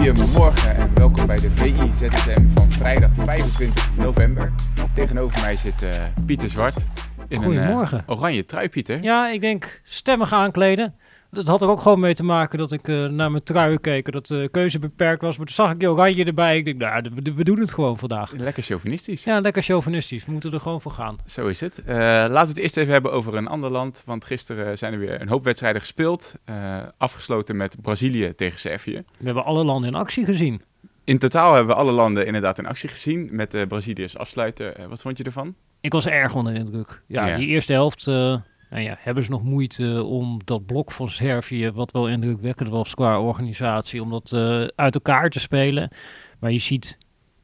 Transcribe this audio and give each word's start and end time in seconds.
Goedemorgen 0.00 0.76
en 0.76 0.94
welkom 0.94 1.26
bij 1.26 1.36
de 1.36 1.50
VI 1.50 1.90
ZSM 1.94 2.48
van 2.54 2.70
vrijdag 2.70 3.10
25 3.14 3.96
november. 3.96 4.52
Tegenover 4.94 5.40
mij 5.40 5.56
zit 5.56 5.82
uh, 5.82 5.90
Pieter 6.26 6.48
Zwart. 6.48 6.84
In 7.28 7.42
Goedemorgen. 7.42 7.98
Een, 7.98 8.04
uh, 8.08 8.16
oranje 8.18 8.44
trui, 8.44 8.68
Pieter. 8.68 9.02
Ja, 9.02 9.30
ik 9.30 9.40
denk 9.40 9.80
stemmig 9.84 10.32
aankleden. 10.32 10.94
Dat 11.30 11.46
had 11.46 11.62
er 11.62 11.68
ook 11.68 11.80
gewoon 11.80 12.00
mee 12.00 12.14
te 12.14 12.24
maken 12.24 12.58
dat 12.58 12.72
ik 12.72 12.88
uh, 12.88 13.06
naar 13.06 13.30
mijn 13.30 13.42
trui 13.42 13.78
keek. 13.78 14.12
Dat 14.12 14.26
de 14.26 14.48
keuze 14.50 14.78
beperkt 14.78 15.22
was. 15.22 15.36
Maar 15.36 15.46
toen 15.46 15.54
zag 15.54 15.70
ik 15.72 15.78
die 15.78 15.90
oranje 15.90 16.24
erbij. 16.24 16.56
Ik 16.56 16.64
denk, 16.64 16.78
nou, 16.78 17.10
we, 17.14 17.34
we, 17.34 17.44
doen 17.44 17.60
het 17.60 17.70
gewoon 17.70 17.98
vandaag. 17.98 18.32
Lekker 18.32 18.62
chauvinistisch. 18.62 19.24
Ja, 19.24 19.40
lekker 19.40 19.62
chauvinistisch. 19.62 20.24
We 20.24 20.32
moeten 20.32 20.52
er 20.52 20.60
gewoon 20.60 20.80
voor 20.80 20.92
gaan. 20.92 21.18
Zo 21.26 21.46
is 21.46 21.60
het. 21.60 21.82
Uh, 21.86 21.96
laten 21.96 22.42
we 22.42 22.48
het 22.48 22.58
eerst 22.58 22.76
even 22.76 22.92
hebben 22.92 23.12
over 23.12 23.34
een 23.34 23.46
ander 23.46 23.70
land. 23.70 24.02
Want 24.06 24.24
gisteren 24.24 24.78
zijn 24.78 24.92
er 24.92 24.98
weer 24.98 25.20
een 25.20 25.28
hoop 25.28 25.44
wedstrijden 25.44 25.80
gespeeld. 25.80 26.34
Uh, 26.50 26.82
afgesloten 26.96 27.56
met 27.56 27.76
Brazilië 27.82 28.34
tegen 28.36 28.58
Servië. 28.58 29.02
We 29.18 29.24
hebben 29.24 29.44
alle 29.44 29.64
landen 29.64 29.90
in 29.90 29.96
actie 29.98 30.24
gezien. 30.24 30.62
In 31.04 31.18
totaal 31.18 31.54
hebben 31.54 31.74
we 31.74 31.80
alle 31.80 31.92
landen 31.92 32.26
inderdaad 32.26 32.58
in 32.58 32.66
actie 32.66 32.88
gezien. 32.88 33.28
Met 33.32 33.54
uh, 33.54 33.66
Brazilië 33.66 34.02
als 34.02 34.18
afsluiter. 34.18 34.88
wat 34.88 35.02
vond 35.02 35.18
je 35.18 35.24
ervan? 35.24 35.54
Ik 35.80 35.92
was 35.92 36.06
erg 36.06 36.34
onder 36.34 36.52
de 36.52 36.58
indruk. 36.58 37.02
Ja, 37.06 37.26
ja. 37.26 37.36
die 37.36 37.46
eerste 37.46 37.72
helft 37.72 38.06
nou 38.70 38.82
ja, 38.82 38.96
hebben 38.98 39.24
ze 39.24 39.30
nog 39.30 39.42
moeite 39.42 40.04
om 40.04 40.40
dat 40.44 40.66
blok 40.66 40.92
van 40.92 41.10
Servië, 41.10 41.70
wat 41.70 41.90
wel 41.90 42.08
indrukwekkend 42.08 42.68
was 42.68 42.94
qua 42.94 43.20
organisatie, 43.20 44.02
om 44.02 44.10
dat 44.10 44.32
uh, 44.34 44.66
uit 44.74 44.94
elkaar 44.94 45.30
te 45.30 45.40
spelen. 45.40 45.90
Maar 46.38 46.52
je 46.52 46.58
ziet, 46.58 46.98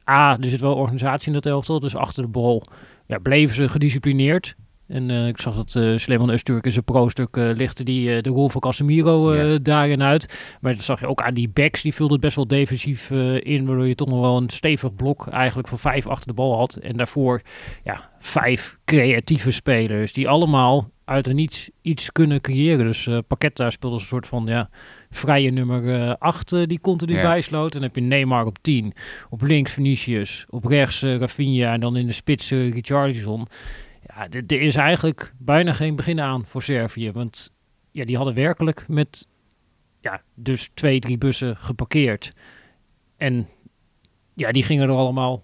A, 0.09 0.37
er 0.37 0.49
zit 0.49 0.61
wel 0.61 0.75
organisatie 0.75 1.27
in 1.27 1.33
dat 1.33 1.45
elftal, 1.45 1.79
dus 1.79 1.95
achter 1.95 2.23
de 2.23 2.29
bal 2.29 2.63
ja, 3.05 3.17
bleven 3.17 3.55
ze 3.55 3.69
gedisciplineerd. 3.69 4.55
En 4.87 5.09
uh, 5.09 5.27
ik 5.27 5.41
zag 5.41 5.55
dat 5.55 5.75
uh, 5.75 5.97
Sleeman 5.97 6.29
Usturk 6.29 6.65
in 6.65 6.71
zijn 6.71 6.83
pro-stuk 6.83 7.35
uh, 7.35 7.55
lichtte 7.55 7.83
die 7.83 8.21
de 8.21 8.29
rol 8.29 8.49
van 8.49 8.61
Casemiro 8.61 9.35
yeah. 9.35 9.57
daarin 9.61 10.03
uit. 10.03 10.57
Maar 10.61 10.73
dat 10.73 10.83
zag 10.83 10.99
je 10.99 11.07
ook 11.07 11.21
aan 11.21 11.33
die 11.33 11.49
backs, 11.49 11.81
die 11.81 11.93
vulde 11.93 12.13
het 12.13 12.21
best 12.21 12.35
wel 12.35 12.47
defensief 12.47 13.11
in, 13.39 13.65
waardoor 13.65 13.87
je 13.87 13.95
toch 13.95 14.07
nog 14.07 14.19
wel 14.19 14.37
een 14.37 14.49
stevig 14.49 14.95
blok 14.95 15.27
eigenlijk 15.27 15.67
van 15.67 15.79
vijf 15.79 16.07
achter 16.07 16.27
de 16.27 16.33
bal 16.33 16.57
had. 16.57 16.75
En 16.75 16.97
daarvoor 16.97 17.41
ja, 17.83 18.09
vijf 18.19 18.77
creatieve 18.85 19.51
spelers 19.51 20.13
die 20.13 20.29
allemaal 20.29 20.89
uit 21.07 21.27
er 21.27 21.33
niets 21.33 21.69
iets 21.81 22.11
kunnen 22.11 22.41
creëren. 22.41 22.85
Dus 22.85 23.05
uh, 23.05 23.17
Paqueta 23.27 23.69
speelde 23.69 23.95
als 23.95 24.03
een 24.03 24.09
soort 24.09 24.27
van 24.27 24.45
ja, 24.45 24.69
vrije 25.09 25.51
nummer 25.51 26.17
8 26.17 26.51
uh, 26.51 26.63
die 26.65 26.79
continu 26.79 27.13
ja. 27.13 27.21
bijsloot. 27.21 27.73
En 27.73 27.79
dan 27.79 27.81
heb 27.81 27.95
je 27.95 28.01
Neymar 28.01 28.45
op 28.45 28.57
10. 28.61 28.93
Op 29.29 29.41
links 29.41 29.71
Vinicius. 29.71 30.45
Op 30.49 30.65
rechts 30.65 31.01
Rafinha. 31.01 31.73
En 31.73 31.79
dan 31.79 31.97
in 31.97 32.07
de 32.07 32.13
spits 32.13 32.49
Richarlison. 32.49 33.47
Ja, 34.17 34.27
er 34.29 34.61
is 34.61 34.75
eigenlijk 34.75 35.33
bijna 35.37 35.73
geen 35.73 35.95
begin 35.95 36.19
aan 36.19 36.45
voor 36.45 36.63
Servië. 36.63 37.11
Want 37.11 37.51
ja, 37.91 38.05
die 38.05 38.15
hadden 38.15 38.33
werkelijk 38.33 38.87
met 38.87 39.27
ja, 39.99 40.21
dus 40.33 40.69
twee, 40.73 40.99
drie 40.99 41.17
bussen 41.17 41.57
geparkeerd. 41.57 42.33
En 43.17 43.47
ja, 44.33 44.51
die 44.51 44.63
gingen 44.63 44.89
er 44.89 44.95
allemaal 44.95 45.43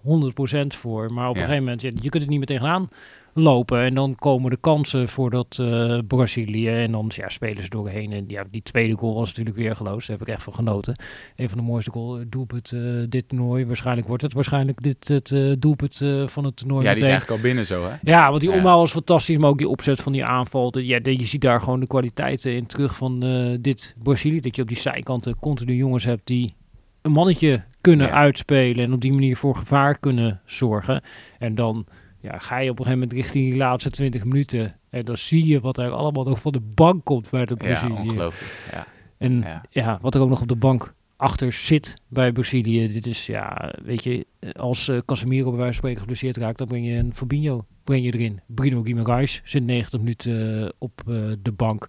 voor. 0.66 1.12
Maar 1.12 1.28
op 1.28 1.34
ja. 1.34 1.40
een 1.40 1.46
gegeven 1.46 1.64
moment, 1.64 1.82
ja, 1.82 1.90
je 1.94 2.08
kunt 2.08 2.22
het 2.22 2.28
niet 2.28 2.38
meer 2.38 2.46
tegenaan 2.46 2.88
lopen. 3.34 3.82
En 3.82 3.94
dan 3.94 4.14
komen 4.14 4.50
de 4.50 4.56
kansen 4.56 5.08
voor 5.08 5.30
dat 5.30 5.58
uh, 5.60 5.98
Brazilië. 6.06 6.68
En 6.68 6.92
dan 6.92 7.10
ja, 7.14 7.28
spelen 7.28 7.62
ze 7.62 7.68
doorheen. 7.68 8.12
En 8.12 8.24
ja, 8.28 8.44
die 8.50 8.62
tweede 8.62 8.96
goal 8.96 9.14
was 9.14 9.28
natuurlijk 9.28 9.56
weer 9.56 9.76
geloosd. 9.76 10.06
Daar 10.06 10.16
heb 10.18 10.28
ik 10.28 10.34
echt 10.34 10.42
van 10.42 10.54
genoten. 10.54 10.96
Een 11.36 11.48
van 11.48 11.58
de 11.58 11.64
mooiste 11.64 11.90
goal, 11.90 12.20
doelpunt 12.28 12.72
uh, 12.72 13.04
dit 13.08 13.28
toernooi. 13.28 13.66
Waarschijnlijk 13.66 14.08
wordt 14.08 14.22
het 14.22 14.32
waarschijnlijk 14.32 14.82
dit 14.82 15.08
het 15.08 15.30
uh, 15.30 15.52
doelpunt 15.58 15.96
van 16.26 16.44
het 16.44 16.56
toernooi. 16.56 16.84
Ja, 16.84 16.92
die 16.92 17.02
is 17.02 17.08
eigenlijk 17.08 17.40
al 17.40 17.48
binnen 17.48 17.66
zo, 17.66 17.84
hè? 17.84 17.96
Ja, 18.02 18.28
want 18.28 18.40
die 18.40 18.50
ja. 18.50 18.56
omhaal 18.56 18.78
was 18.78 18.90
fantastisch. 18.90 19.36
Maar 19.36 19.50
ook 19.50 19.58
die 19.58 19.68
opzet 19.68 20.00
van 20.00 20.12
die 20.12 20.24
aanval. 20.24 20.70
De, 20.70 20.86
ja, 20.86 21.00
de, 21.00 21.18
je 21.18 21.26
ziet 21.26 21.40
daar 21.40 21.60
gewoon 21.60 21.80
de 21.80 21.86
kwaliteiten 21.86 22.54
in 22.54 22.66
terug 22.66 22.96
van 22.96 23.20
dit 23.60 23.94
Brazilië. 24.02 24.40
Dat 24.40 24.56
je 24.56 24.62
op 24.62 24.68
die 24.68 24.78
zijkanten 24.78 25.38
continu 25.38 25.74
jongens 25.74 26.04
hebt 26.04 26.26
die 26.26 26.54
een 27.02 27.12
mannetje 27.12 27.62
kunnen 27.80 28.06
ja. 28.06 28.12
uitspelen. 28.12 28.84
En 28.84 28.92
op 28.92 29.00
die 29.00 29.12
manier 29.12 29.36
voor 29.36 29.56
gevaar 29.56 29.98
kunnen 29.98 30.40
zorgen. 30.46 31.02
En 31.38 31.54
dan 31.54 31.86
ja, 32.24 32.38
ga 32.38 32.58
je 32.58 32.70
op 32.70 32.78
een 32.78 32.84
gegeven 32.84 33.06
moment 33.08 33.12
richting 33.12 33.50
die 33.50 33.56
laatste 33.56 33.90
20 33.90 34.24
minuten. 34.24 34.76
En 34.90 35.04
dan 35.04 35.16
zie 35.16 35.46
je 35.46 35.60
wat 35.60 35.78
er 35.78 35.90
allemaal 35.90 36.24
nog 36.24 36.40
van 36.40 36.52
de 36.52 36.60
bank 36.60 37.04
komt 37.04 37.30
bij 37.30 37.44
de 37.44 37.56
Brazilië. 37.56 37.92
Ja, 37.92 38.00
ongelooflijk. 38.00 38.68
Ja. 38.72 38.86
En 39.18 39.40
ja. 39.40 39.62
ja. 39.70 39.98
wat 40.00 40.14
er 40.14 40.20
ook 40.20 40.28
nog 40.28 40.40
op 40.40 40.48
de 40.48 40.56
bank 40.56 40.94
achter 41.16 41.52
zit 41.52 41.94
bij 42.08 42.32
Brazilië. 42.32 42.88
Dit 42.88 43.06
is, 43.06 43.26
ja, 43.26 43.72
weet 43.82 44.04
je, 44.04 44.26
als 44.52 44.88
uh, 44.88 44.98
Casemiro 45.06 45.48
bij 45.48 45.58
wijze 45.58 45.64
van 45.64 45.74
spreken 45.74 46.00
geblesseerd 46.00 46.36
raakt, 46.36 46.58
dan 46.58 46.66
breng 46.66 46.86
je 46.86 46.92
een 46.92 47.14
Fabinho 47.14 47.64
breng 47.84 48.04
je 48.04 48.12
erin. 48.12 48.40
Bruno 48.46 48.82
Guimaraes 48.82 49.40
zit 49.44 49.64
90 49.64 50.00
minuten 50.00 50.60
uh, 50.60 50.68
op 50.78 51.02
uh, 51.08 51.32
de 51.42 51.52
bank. 51.52 51.88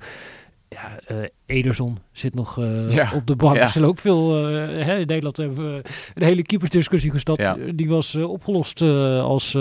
Ja, 0.70 1.00
Ederson 1.46 1.98
zit 2.12 2.34
nog 2.34 2.56
ja. 2.90 3.12
op 3.16 3.28
de 3.28 3.36
bank. 3.36 3.58
Er 3.58 3.70
zijn 3.70 3.86
ook 3.86 3.98
veel, 3.98 4.46
hè, 4.56 5.00
in 5.00 5.08
Nederland 5.08 5.38
hebben 5.38 5.76
we 5.76 5.82
een 6.14 6.24
hele 6.24 6.42
keepersdiscussie 6.42 7.12
gestapt. 7.12 7.42
Ja. 7.42 7.58
Die 7.76 7.90
was 7.90 8.16
opgelost 8.16 8.82
als 8.82 9.58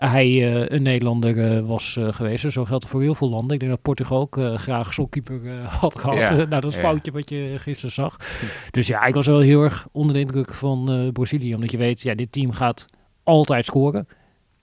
hij 0.00 0.28
uh, 0.28 0.68
een 0.68 0.82
Nederlander 0.82 1.36
uh, 1.36 1.66
was 1.66 1.96
uh, 1.98 2.12
geweest. 2.12 2.52
Zo 2.52 2.64
geldt 2.64 2.82
het 2.82 2.92
voor 2.92 3.02
heel 3.02 3.14
veel 3.14 3.28
landen. 3.28 3.54
Ik 3.54 3.60
denk 3.60 3.72
dat 3.72 3.82
Portugal 3.82 4.20
ook 4.20 4.40
graag 4.54 4.94
solkeeper 4.94 5.60
had 5.80 5.98
gehad. 5.98 6.16
Ja, 6.16 6.44
nou, 6.44 6.60
dat 6.60 6.74
foutje 6.74 7.12
wat 7.12 7.30
je 7.30 7.54
gisteren 7.58 7.92
zag. 7.92 8.16
dus 8.70 8.86
ja, 8.86 9.04
ik 9.04 9.14
was 9.14 9.26
wel 9.26 9.40
heel 9.40 9.62
erg 9.62 9.88
onder 9.92 10.14
de 10.14 10.20
indruk 10.20 10.54
van 10.54 11.10
Brazilië. 11.12 11.54
Omdat 11.54 11.70
je 11.70 11.76
weet, 11.76 12.00
ja, 12.00 12.14
dit 12.14 12.32
team 12.32 12.52
gaat 12.52 12.86
altijd 13.22 13.64
scoren. 13.64 14.08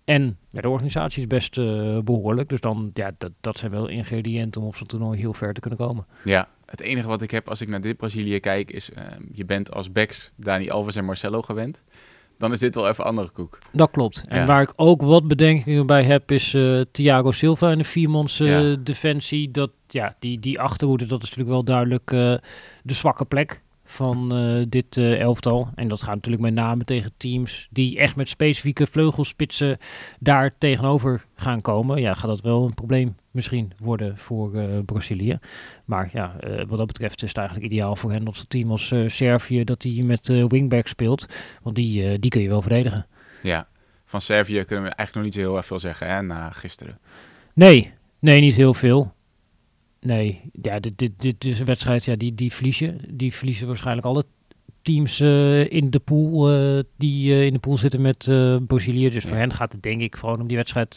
En 0.06 0.38
ja, 0.50 0.62
de 0.62 0.70
organisatie 0.70 1.22
is 1.22 1.28
best 1.28 1.56
behoorlijk. 2.04 2.50
Dus 2.50 2.62
dan, 2.62 2.92
ja, 2.94 3.12
dat, 3.18 3.32
dat 3.42 3.58
zijn 3.58 3.72
wel 3.72 3.88
ingrediënten 3.88 4.62
om 4.62 4.68
op 4.68 4.76
zo'n 4.76 4.88
toernooi 4.88 5.20
heel 5.20 5.34
ver 5.34 5.54
te 5.54 5.60
kunnen 5.60 5.80
komen. 5.80 6.06
Ja, 6.24 6.48
het 6.66 6.82
enige 6.82 7.08
wat 7.08 7.22
ik 7.22 7.32
heb 7.32 7.50
als 7.50 7.62
ik 7.62 7.70
naar 7.70 7.82
dit 7.82 7.98
Brazilië 7.98 8.40
kijk 8.40 8.72
is... 8.72 8.92
je 9.32 9.46
bent 9.46 9.74
als 9.74 9.92
backs 9.92 10.32
Dani 10.36 10.70
Alves 10.70 10.96
en 10.96 11.06
Marcelo 11.06 11.42
gewend 11.42 11.84
dan 12.38 12.52
is 12.52 12.60
dit 12.60 12.76
wel 12.76 12.88
even 12.88 13.06
andere 13.06 13.30
koek. 13.30 13.60
Dat 13.72 13.92
klopt. 13.92 14.24
En 14.28 14.40
ja. 14.40 14.46
waar 14.46 14.62
ik 14.62 14.74
ook 14.76 15.02
wat 15.02 15.28
bedenkingen 15.28 15.86
bij 15.86 16.04
heb, 16.04 16.32
is 16.32 16.54
uh, 16.54 16.82
Thiago 16.92 17.32
Silva 17.32 17.72
in 17.72 17.78
de 17.78 17.84
viermans 17.84 18.40
uh, 18.40 18.70
ja. 18.70 18.76
defensie. 18.84 19.52
Dat, 19.52 19.72
ja, 19.88 20.16
die, 20.20 20.40
die 20.40 20.60
achterhoede, 20.60 21.06
dat 21.06 21.24
is 21.24 21.30
natuurlijk 21.30 21.56
wel 21.56 21.64
duidelijk 21.64 22.12
uh, 22.12 22.36
de 22.84 22.94
zwakke 22.94 23.26
plek 23.26 23.62
van 23.96 24.30
dit 24.70 24.98
elftal. 24.98 25.70
En 25.76 25.88
dat 25.88 26.04
gaat 26.04 26.16
natuurlijk 26.16 26.44
met 26.44 26.54
name 26.54 26.84
tegen 26.84 27.12
teams 27.18 27.68
die 27.72 28.00
echt 28.00 28.16
met 28.16 28.28
specifieke 28.28 28.88
vleugelspitsen 28.88 29.78
daar 30.20 30.56
tegenover 30.58 31.26
gaan 31.36 31.62
komen. 31.62 32.02
Ja, 32.02 32.14
gaat 32.14 32.28
dat 32.28 32.42
wel 32.42 32.66
een 32.66 32.74
probleem 32.74 33.16
misschien 33.32 33.72
worden 33.78 34.18
voor 34.18 34.56
uh, 34.56 34.64
Brazilië. 34.86 35.40
Maar 35.86 36.10
ja, 36.14 36.36
wat 36.68 36.78
dat 36.78 36.88
betreft 36.88 37.24
is 37.24 37.28
het 37.28 37.38
eigenlijk 37.38 37.68
ideaal 37.72 37.96
voor 37.96 38.12
hen 38.12 38.26
dat 38.26 38.38
het 38.38 38.50
team 38.50 38.72
als 38.72 38.94
Servië 39.08 39.64
dat 39.64 39.84
hij 39.84 40.04
met 40.06 40.28
wingback 40.28 40.88
speelt. 40.88 41.26
Want 41.62 41.76
die, 41.76 42.20
die 42.20 42.30
kun 42.30 42.42
je 42.42 42.50
wel 42.50 42.62
verdedigen. 42.62 43.06
Ja, 43.42 43.68
van 44.06 44.22
Servië 44.22 44.64
kunnen 44.64 44.90
we 44.90 44.96
eigenlijk 44.96 45.14
nog 45.14 45.24
niet 45.24 45.46
heel 45.46 45.58
erg 45.58 45.66
veel 45.66 45.80
zeggen 45.80 46.08
hè, 46.08 46.22
na 46.22 46.50
gisteren. 46.50 47.00
Nee, 47.54 47.94
nee, 48.20 48.40
niet 48.40 48.56
heel 48.56 48.74
veel. 48.74 49.14
Nee, 50.06 50.42
ja, 50.62 50.80
dit, 50.80 50.98
dit, 50.98 51.12
dit 51.18 51.46
is 51.46 51.60
een 51.60 51.66
wedstrijd, 51.66 52.06
ja, 52.06 52.16
die, 52.16 52.36
die 52.36 52.54
verliezen. 52.54 53.00
Die 53.10 53.34
verliezen 53.34 53.68
waarschijnlijk 53.68 54.08
alle 54.08 54.24
teams 54.82 55.20
uh, 55.20 55.72
in 55.72 55.90
de 55.90 56.00
pool 56.00 56.54
uh, 56.54 56.84
die 56.98 57.34
uh, 57.34 57.46
in 57.46 57.54
de 57.54 57.60
pool 57.60 57.78
zitten 57.78 58.02
met 58.02 58.18
Brazilië. 58.68 59.10
Dus 59.10 59.24
ja. 59.24 59.30
voor 59.30 59.38
hen 59.38 59.54
gaat 59.54 59.72
het 59.72 59.84
denk 59.84 60.02
ik 60.02 60.16
gewoon 60.16 60.42
om 60.42 60.48
die 60.48 60.58
wedstrijd 60.58 60.96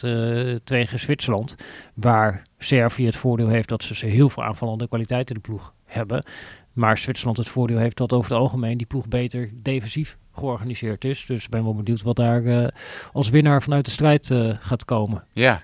tegen 0.63 0.99
Zwitserland. 0.99 1.55
Waar 1.93 2.41
Servië 2.57 3.05
het 3.05 3.15
voordeel 3.15 3.47
heeft 3.47 3.69
dat 3.69 3.83
ze 3.83 4.05
heel 4.05 4.29
veel 4.29 4.43
aanvallende 4.43 4.87
kwaliteit 4.87 5.29
in 5.29 5.35
de 5.35 5.41
ploeg 5.41 5.73
hebben. 5.85 6.25
Maar 6.73 6.97
Zwitserland 6.97 7.37
het 7.37 7.47
voordeel 7.47 7.77
heeft 7.77 7.97
dat 7.97 8.13
over 8.13 8.31
het 8.31 8.39
algemeen 8.39 8.77
die 8.77 8.87
ploeg 8.87 9.07
beter 9.07 9.49
defensief 9.53 10.17
georganiseerd 10.31 11.05
is. 11.05 11.25
Dus 11.25 11.43
ik 11.43 11.49
ben 11.49 11.63
wel 11.63 11.75
benieuwd 11.75 12.01
wat 12.01 12.15
daar 12.15 12.71
als 13.13 13.29
winnaar 13.29 13.61
vanuit 13.61 13.85
de 13.85 13.91
strijd 13.91 14.33
gaat 14.59 14.85
komen. 14.85 15.23
Ja, 15.33 15.61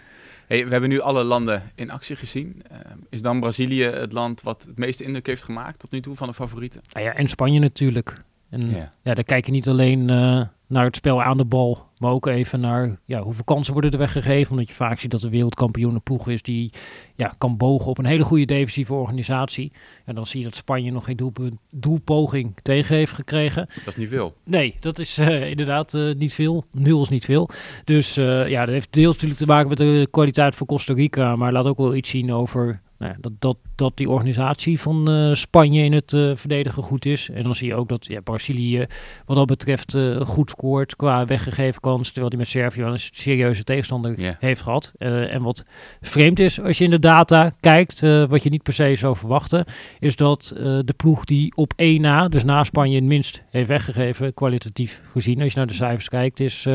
Hey, 0.48 0.66
we 0.66 0.72
hebben 0.72 0.90
nu 0.90 1.00
alle 1.00 1.24
landen 1.24 1.64
in 1.76 1.92
actie 1.92 2.16
gezien. 2.16 2.62
Uh, 2.72 2.78
is 3.10 3.22
dan 3.22 3.40
Brazilië 3.40 3.84
het 3.84 4.12
land 4.12 4.42
wat 4.42 4.64
het 4.68 4.78
meeste 4.78 5.04
indruk 5.04 5.28
heeft 5.28 5.44
gemaakt 5.44 5.80
tot 5.80 5.92
nu 5.92 6.02
toe 6.02 6.16
van 6.16 6.28
de 6.28 6.34
favorieten? 6.34 6.82
Nou 6.92 7.06
ja, 7.06 7.16
en 7.16 7.28
Spanje 7.28 7.60
natuurlijk. 7.60 8.24
En 8.50 8.70
yeah. 8.70 8.88
ja, 9.02 9.14
daar 9.14 9.24
kijk 9.24 9.46
je 9.46 9.52
niet 9.52 9.70
alleen 9.70 10.00
uh, 10.00 10.42
naar 10.68 10.86
het 10.86 10.96
spel 10.96 11.24
aan 11.24 11.38
de 11.38 11.46
bal, 11.46 11.86
maar 11.98 12.12
ook 12.12 12.28
even 12.28 12.60
naar 12.62 13.00
ja, 13.06 13.22
hoeveel 13.22 13.44
kansen 13.44 13.74
worden 13.74 13.92
er 13.92 13.98
weggegeven. 13.98 14.52
Omdat 14.52 14.68
je 14.68 14.74
vaak 14.74 15.00
ziet 15.00 15.12
dat 15.12 15.22
de 15.22 15.30
wereldkampioen 15.30 15.94
een 15.96 16.04
ploeg 16.04 16.28
is 16.28 16.42
die 16.42 16.72
ja, 17.16 17.34
kan 17.38 17.58
bogen 17.58 17.90
op 17.90 17.98
een 17.98 18.06
hele 18.06 18.24
goede 18.24 18.46
defensieve 18.46 18.94
organisatie. 18.94 19.72
En 20.06 20.16
dan 20.16 20.26
zie 20.26 20.40
je 20.40 20.46
dat 20.46 20.56
Spanje 20.56 20.92
nog 20.92 21.04
geen 21.06 21.16
doelpunt, 21.16 21.60
doelpoging 21.72 22.58
tegen 22.62 22.96
heeft 22.96 23.12
gekregen. 23.12 23.68
Dat 23.76 23.88
is 23.88 23.96
niet 23.96 24.10
veel. 24.10 24.36
Nee, 24.44 24.76
dat 24.80 25.00
is 25.00 25.18
uh, 25.18 25.50
inderdaad 25.50 25.94
uh, 25.94 26.16
niet 26.16 26.34
veel. 26.34 26.66
Nul 26.72 27.02
is 27.02 27.10
niet 27.10 27.26
veel. 27.26 27.50
Dus 27.84 28.14
ja, 28.14 28.60
dat 28.60 28.74
heeft 28.74 28.94
deels 28.94 29.14
natuurlijk 29.14 29.40
te 29.40 29.46
maken 29.46 29.70
met 29.70 29.78
de 29.78 30.08
kwaliteit 30.12 30.56
van 30.56 30.68
Costa 30.68 30.94
Rica. 30.94 31.36
Maar 31.36 31.52
laat 31.52 31.66
ook 31.66 31.78
wel 31.78 31.96
iets 31.96 32.10
zien 32.10 32.34
over 32.34 32.82
nou 32.98 33.12
ja, 33.12 33.18
dat, 33.22 33.32
dat, 33.40 33.58
dat 33.76 33.98
die 33.98 34.10
organisatie 34.10 34.80
van 34.80 35.10
uh, 35.10 35.34
Spanje 35.34 35.84
in 35.84 35.94
het 35.94 36.12
uh, 36.12 36.32
verdedigen 36.36 36.84
goed 36.84 37.06
is. 37.06 37.30
En 37.30 37.44
dan 37.44 37.56
zie 37.56 37.68
je 37.68 37.76
ook 37.76 37.90
dat 37.90 38.06
ja, 38.06 38.22
Brazilië 38.22 38.86
wat 39.26 39.38
dat 39.38 39.46
betreft 39.46 39.96
uh, 39.96 40.22
goed 40.22 40.50
scoort 40.50 40.96
qua 40.96 41.26
weggegeven 41.26 41.82
kans. 41.82 42.08
Terwijl 42.08 42.30
die 42.30 42.40
met 42.40 42.48
Servië 42.48 42.82
een 42.82 43.00
serieuze 43.00 43.64
tegenstander 43.64 44.20
yeah. 44.20 44.36
heeft 44.40 44.62
gehad. 44.62 44.94
en 44.98 45.42
wat 45.42 45.66
vreemd 46.02 46.40
is 46.40 46.62
als 46.62 46.78
je 46.78 46.84
in 46.84 46.90
de 46.90 47.00
data 47.00 47.54
kijkt, 47.60 48.00
wat 48.00 48.44
je 48.44 48.50
niet 48.50 48.64
per 48.64 48.74
se 48.74 48.96
zou 48.96 49.16
verwachten, 49.16 49.66
is 50.00 50.16
dat 50.16 50.54
de 50.58 50.94
ploeg 50.98 51.26
die 51.26 51.56
op 51.56 51.74
één 51.76 52.02
na, 52.02 52.28
dus 52.28 52.44
na 52.44 52.64
Spanje, 52.64 52.96
het 52.96 53.04
minst 53.04 53.44
heeft 53.50 53.68
weggegeven, 53.68 54.34
kwalitatief 54.34 55.02
gezien, 55.12 55.42
als 55.42 55.52
je 55.52 55.58
naar 55.58 55.68
de 55.68 55.74
cijfers 55.74 56.10
kijkt, 56.10 56.40
is 56.40 56.68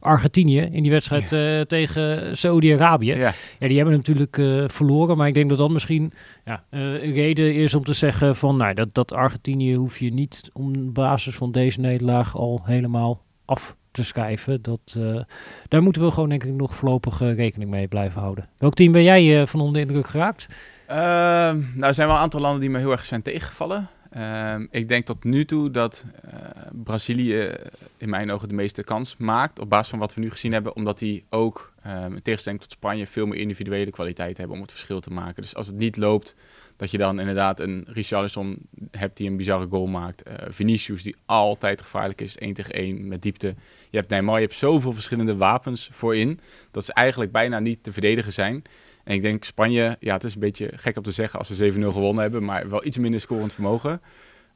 Argentinië 0.00 0.60
in 0.60 0.82
die 0.82 0.92
wedstrijd 0.92 1.30
yeah. 1.30 1.62
tegen 1.62 2.36
Saudi-Arabië. 2.36 3.06
Yeah. 3.06 3.32
Ja, 3.58 3.66
die 3.68 3.76
hebben 3.76 3.96
natuurlijk 3.96 4.40
verloren, 4.72 5.16
maar 5.16 5.28
ik 5.28 5.34
denk 5.34 5.48
dat 5.48 5.59
dat 5.60 5.70
misschien 5.70 6.12
ja, 6.44 6.64
uh, 6.70 6.80
een 6.80 7.12
reden 7.12 7.54
is 7.54 7.74
om 7.74 7.84
te 7.84 7.92
zeggen 7.92 8.36
van 8.36 8.56
nou, 8.56 8.74
dat, 8.74 8.94
dat 8.94 9.12
Argentinië 9.12 9.74
hoef 9.74 9.98
je 9.98 10.12
niet 10.12 10.50
om 10.52 10.92
basis 10.92 11.34
van 11.34 11.52
deze 11.52 11.80
nederlaag 11.80 12.36
al 12.36 12.60
helemaal 12.64 13.22
af 13.44 13.76
te 13.90 14.04
schrijven. 14.04 14.62
Dat, 14.62 14.94
uh, 14.98 15.20
daar 15.68 15.82
moeten 15.82 16.02
we 16.02 16.10
gewoon 16.10 16.28
denk 16.28 16.44
ik 16.44 16.52
nog 16.52 16.74
voorlopig 16.74 17.20
uh, 17.20 17.34
rekening 17.34 17.70
mee 17.70 17.88
blijven 17.88 18.20
houden. 18.20 18.48
Welk 18.58 18.74
team 18.74 18.92
ben 18.92 19.02
jij 19.02 19.46
van 19.46 19.60
onder 19.60 19.74
de 19.74 19.88
indruk 19.88 20.08
geraakt? 20.08 20.46
Ehm, 20.86 21.58
nou, 21.58 21.82
er 21.82 21.94
zijn 21.94 22.08
wel 22.08 22.16
een 22.16 22.22
aantal 22.22 22.40
landen 22.40 22.60
die 22.60 22.70
me 22.70 22.78
heel 22.78 22.90
erg 22.90 23.04
zijn 23.04 23.22
tegengevallen. 23.22 23.88
Ehm, 24.10 24.66
ik 24.70 24.88
denk 24.88 25.06
tot 25.06 25.24
nu 25.24 25.44
toe 25.44 25.70
dat 25.70 26.04
Brazilië 26.72 27.54
in 27.96 28.08
mijn 28.08 28.30
ogen 28.30 28.48
de 28.48 28.54
meeste 28.54 28.82
kans 28.82 29.16
maakt. 29.16 29.58
Op 29.58 29.68
basis 29.68 29.88
van 29.88 29.98
wat 29.98 30.14
we 30.14 30.20
nu 30.20 30.30
gezien 30.30 30.52
hebben. 30.52 30.76
Omdat 30.76 30.98
die 30.98 31.24
ook 31.30 31.72
um, 31.86 32.14
in 32.14 32.22
tegenstelling 32.22 32.62
tot 32.62 32.70
Spanje 32.70 33.06
veel 33.06 33.26
meer 33.26 33.38
individuele 33.38 33.90
kwaliteit 33.90 34.36
hebben 34.36 34.56
om 34.56 34.62
het 34.62 34.72
verschil 34.72 35.00
te 35.00 35.12
maken. 35.12 35.42
Dus 35.42 35.54
als 35.54 35.66
het 35.66 35.76
niet 35.76 35.96
loopt, 35.96 36.36
dat 36.76 36.90
je 36.90 36.98
dan 36.98 37.20
inderdaad 37.20 37.60
een 37.60 37.84
Richarlison 37.88 38.58
hebt 38.90 39.16
die 39.16 39.30
een 39.30 39.36
bizarre 39.36 39.66
goal 39.70 39.86
maakt. 39.86 40.28
Uh, 40.28 40.34
Vinicius 40.48 41.02
die 41.02 41.16
altijd 41.26 41.82
gevaarlijk 41.82 42.20
is, 42.20 42.38
1 42.38 42.54
tegen 42.54 42.74
1 42.74 43.08
met 43.08 43.22
diepte. 43.22 43.54
Je 43.90 43.98
hebt 43.98 44.10
Neymar, 44.10 44.40
je 44.40 44.46
hebt 44.46 44.58
zoveel 44.58 44.92
verschillende 44.92 45.36
wapens 45.36 45.88
voorin. 45.92 46.40
Dat 46.70 46.84
ze 46.84 46.92
eigenlijk 46.92 47.32
bijna 47.32 47.58
niet 47.58 47.82
te 47.82 47.92
verdedigen 47.92 48.32
zijn. 48.32 48.62
En 49.04 49.14
ik 49.14 49.22
denk 49.22 49.44
Spanje, 49.44 49.96
ja 50.00 50.14
het 50.14 50.24
is 50.24 50.34
een 50.34 50.40
beetje 50.40 50.70
gek 50.74 50.96
om 50.96 51.02
te 51.02 51.10
zeggen 51.10 51.38
als 51.38 51.56
ze 51.56 51.72
7-0 51.72 51.76
gewonnen 51.78 52.22
hebben, 52.22 52.44
maar 52.44 52.70
wel 52.70 52.86
iets 52.86 52.98
minder 52.98 53.20
scorend 53.20 53.52
vermogen. 53.52 54.00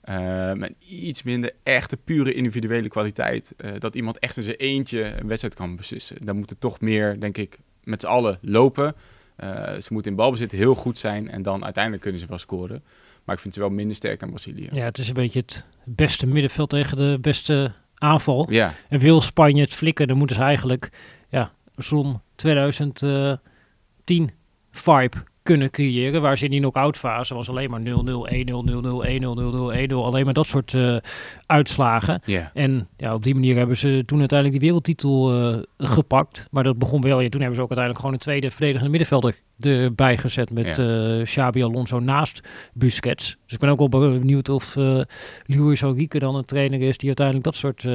Uh, 0.09 0.53
met 0.53 0.75
iets 0.89 1.23
minder 1.23 1.53
echte, 1.63 1.97
pure 1.97 2.35
individuele 2.35 2.89
kwaliteit. 2.89 3.55
Uh, 3.57 3.71
dat 3.79 3.95
iemand 3.95 4.19
echt 4.19 4.37
in 4.37 4.43
zijn 4.43 4.57
eentje 4.57 5.05
een 5.05 5.27
wedstrijd 5.27 5.55
kan 5.55 5.77
beslissen. 5.77 6.17
Dan 6.21 6.37
moet 6.37 6.51
het 6.51 6.61
toch 6.61 6.81
meer, 6.81 7.21
denk 7.21 7.37
ik, 7.37 7.59
met 7.85 8.01
z'n 8.01 8.07
allen 8.07 8.39
lopen. 8.41 8.95
Uh, 9.39 9.49
ze 9.81 9.89
moeten 9.93 10.11
in 10.11 10.17
balbezit 10.17 10.53
heel 10.53 10.75
goed 10.75 10.99
zijn 10.99 11.31
en 11.31 11.43
dan 11.43 11.65
uiteindelijk 11.65 12.03
kunnen 12.03 12.21
ze 12.21 12.27
wel 12.27 12.39
scoren. 12.39 12.83
Maar 13.25 13.35
ik 13.35 13.41
vind 13.41 13.55
ze 13.55 13.61
wel 13.61 13.71
minder 13.71 13.97
sterk 13.97 14.21
dan 14.21 14.29
Brazilië. 14.29 14.69
Ja, 14.73 14.85
het 14.85 14.99
is 14.99 15.09
een 15.09 15.15
beetje 15.15 15.39
het 15.39 15.65
beste 15.85 16.27
middenveld 16.27 16.71
tegen 16.71 16.97
de 16.97 17.19
beste 17.21 17.73
aanval. 17.95 18.47
Ja. 18.51 18.75
En 18.89 18.99
wil 18.99 19.21
Spanje 19.21 19.63
het 19.63 19.75
flikken, 19.75 20.09
dan 20.09 20.17
moeten 20.17 20.37
ze 20.37 20.43
eigenlijk 20.43 20.91
ja, 21.29 21.53
zo'n 21.77 22.21
2010 22.35 23.41
vibe 24.71 25.17
kunnen 25.45 25.71
creëren. 25.71 26.23
Waar 26.23 26.39
ze 26.39 26.45
in 26.45 26.51
die 26.51 26.61
knock-out 26.61 26.97
fase 26.97 27.35
was 27.35 27.49
alleen 27.49 27.71
maar 27.71 27.81
0-0, 27.81 27.85
1-0, 27.85 27.85
0-0, 27.85 27.87
1-0, 27.87 29.25
0-0, 29.75 29.91
1-0. 29.91 29.95
Alleen 29.95 30.25
maar 30.25 30.35
dat 30.35 30.47
soort 30.47 30.73
uh, 30.73 30.97
uitslagen. 31.47 32.23
Yeah. 32.27 32.47
En 32.55 32.89
ja, 32.97 33.15
op 33.15 33.23
die 33.23 33.35
manier 33.35 33.57
hebben 33.57 33.77
ze 33.77 34.03
toen 34.07 34.19
uiteindelijk 34.19 34.61
die 34.61 34.69
wereldtitel 34.69 35.51
uh, 35.53 35.59
gepakt. 35.79 36.49
Maar 36.51 36.63
dat 36.63 36.79
begon 36.79 37.01
wel. 37.01 37.21
Ja, 37.21 37.29
toen 37.29 37.41
hebben 37.41 37.57
ze 37.57 37.63
ook 37.63 37.77
uiteindelijk 37.77 37.99
gewoon 37.99 38.13
een 38.13 38.19
tweede 38.19 38.51
verdedigende 38.51 38.91
middenvelder 38.91 39.41
erbij 39.61 40.17
gezet 40.17 40.51
met 40.51 40.79
uh, 40.79 41.23
Xabi 41.23 41.63
Alonso 41.63 42.01
naast 42.01 42.49
Busquets. 42.73 43.37
Dus 43.45 43.53
ik 43.53 43.59
ben 43.59 43.69
ook 43.69 43.79
wel 43.79 43.89
benieuwd 43.89 44.49
of 44.49 44.77
uh, 44.77 45.01
Luis 45.47 45.83
Enrique 45.83 46.19
dan 46.19 46.35
een 46.35 46.45
trainer 46.45 46.81
is 46.81 46.99
die 46.99 47.07
uiteindelijk 47.07 47.47
dat 47.47 47.57
soort 47.57 47.87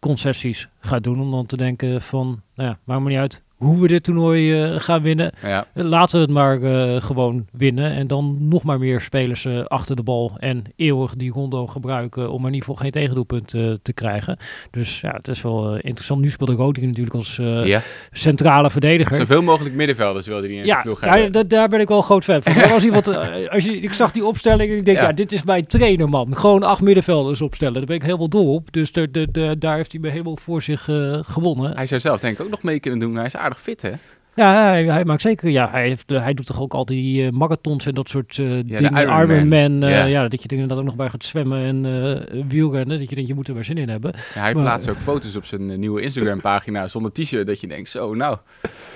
concessies 0.00 0.68
gaat 0.80 1.04
doen. 1.04 1.20
Om 1.20 1.30
dan 1.30 1.46
te 1.46 1.56
denken 1.56 2.02
van, 2.02 2.42
nou 2.54 2.68
ja, 2.68 2.78
maakt 2.84 3.02
me 3.02 3.08
niet 3.08 3.18
uit 3.18 3.44
hoe 3.56 3.80
we 3.80 3.88
dit 3.88 4.02
toernooi 4.02 4.64
uh, 4.64 4.80
gaan 4.80 5.02
winnen. 5.02 5.32
Ja. 5.42 5.66
Laten 5.72 6.16
we 6.16 6.22
het 6.22 6.32
maar 6.32 6.58
uh, 6.58 7.02
gewoon 7.02 7.46
winnen. 7.52 7.92
En 7.92 8.06
dan 8.06 8.36
nog 8.40 8.62
maar 8.62 8.78
meer 8.78 9.00
spelers 9.00 9.44
uh, 9.44 9.64
achter 9.64 9.96
de 9.96 10.02
bal. 10.02 10.32
En 10.38 10.64
eeuwig 10.76 11.14
die 11.14 11.32
rondo 11.32 11.66
gebruiken 11.66 12.30
om 12.30 12.40
in 12.40 12.46
ieder 12.46 12.60
geval 12.60 12.74
geen 12.74 12.90
tegendoelpunt 12.90 13.48
te 13.82 13.92
krijgen. 13.94 14.38
Dus 14.70 15.00
ja, 15.00 15.12
het 15.12 15.28
is 15.28 15.42
wel 15.42 15.76
interessant. 15.76 16.20
Nu 16.20 16.30
speelde 16.30 16.54
Rodri 16.54 16.86
natuurlijk 16.86 17.14
als 17.14 17.36
ja. 17.64 17.82
centrale 18.10 18.70
verdediger. 18.70 19.16
Zoveel 19.16 19.42
mogelijk 19.42 19.74
middenvelders 19.74 20.26
wilde 20.26 20.46
hij 20.46 20.56
in 20.56 20.66
ja, 20.66 20.82
ploeg 20.82 21.04
Ja, 21.04 21.28
daar 21.46 21.68
ben 21.68 21.80
ik 21.80 21.88
wel 21.88 22.02
groot 22.02 22.24
fan 22.24 22.42
van. 22.42 22.70
als 22.72 22.84
iemand, 22.84 23.08
als 23.48 23.64
je, 23.64 23.80
ik 23.80 23.92
zag 23.92 24.10
die 24.10 24.24
opstelling 24.24 24.70
en 24.70 24.76
ik 24.76 24.84
denk, 24.84 24.96
ja. 24.96 25.02
ja. 25.06 25.12
dit 25.12 25.32
is 25.32 25.42
mijn 25.42 25.66
trainer 25.66 26.08
man. 26.08 26.36
Gewoon 26.36 26.62
acht 26.62 26.80
middenvelders 26.80 27.40
opstellen. 27.40 27.74
Daar 27.74 27.84
ben 27.84 27.96
ik 27.96 28.02
helemaal 28.02 28.28
dol 28.28 28.54
op. 28.54 28.72
Dus 28.72 28.92
de, 28.92 29.10
de, 29.10 29.28
de, 29.30 29.56
daar 29.58 29.76
heeft 29.76 29.92
hij 29.92 30.00
me 30.00 30.08
helemaal 30.08 30.36
voor 30.36 30.62
zich 30.62 30.88
gewonnen. 31.22 31.76
Hij 31.76 31.86
zou 31.86 32.00
zelf 32.00 32.20
denk 32.20 32.38
ik 32.38 32.44
ook 32.44 32.50
nog 32.50 32.62
mee 32.62 32.80
kunnen 32.80 32.98
doen. 32.98 33.14
Hij 33.14 33.24
is 33.24 33.34
aardig 33.46 33.62
fit, 33.62 33.82
hè? 33.82 33.92
Ja, 34.36 34.70
hij, 34.70 34.84
hij, 34.84 35.04
maakt 35.04 35.22
zeker. 35.22 35.48
Ja, 35.48 35.70
hij, 35.70 35.88
heeft, 35.88 36.10
hij 36.10 36.34
doet 36.34 36.46
toch 36.46 36.60
ook 36.60 36.74
al 36.74 36.84
die 36.84 37.22
uh, 37.22 37.30
marathons 37.30 37.86
en 37.86 37.94
dat 37.94 38.08
soort 38.08 38.36
uh, 38.36 38.56
ja, 38.56 38.62
dingen. 38.62 38.92
Ironman. 38.92 39.84
Uh, 39.84 39.90
ja. 39.90 40.04
ja. 40.04 40.28
dat 40.28 40.42
je 40.42 40.48
inderdaad 40.48 40.78
ook 40.78 40.84
nog 40.84 40.96
bij 40.96 41.08
gaat 41.08 41.24
zwemmen 41.24 41.64
en 41.64 42.48
wielrennen. 42.48 42.98
Dat 42.98 43.08
je 43.08 43.14
denkt, 43.14 43.30
je 43.30 43.36
moet 43.36 43.48
er 43.48 43.54
maar 43.54 43.64
zin 43.64 43.78
in 43.78 43.88
hebben. 43.88 44.12
Ja, 44.34 44.40
hij 44.40 44.54
maar, 44.54 44.62
plaatst 44.62 44.88
ook 44.88 44.96
foto's 44.96 45.36
op 45.36 45.44
zijn 45.44 45.78
nieuwe 45.78 46.00
Instagram-pagina 46.00 46.86
zonder 46.86 47.12
t-shirt. 47.12 47.46
Dat 47.46 47.60
je 47.60 47.66
denkt, 47.66 47.88
zo, 47.88 48.14
nou, 48.14 48.36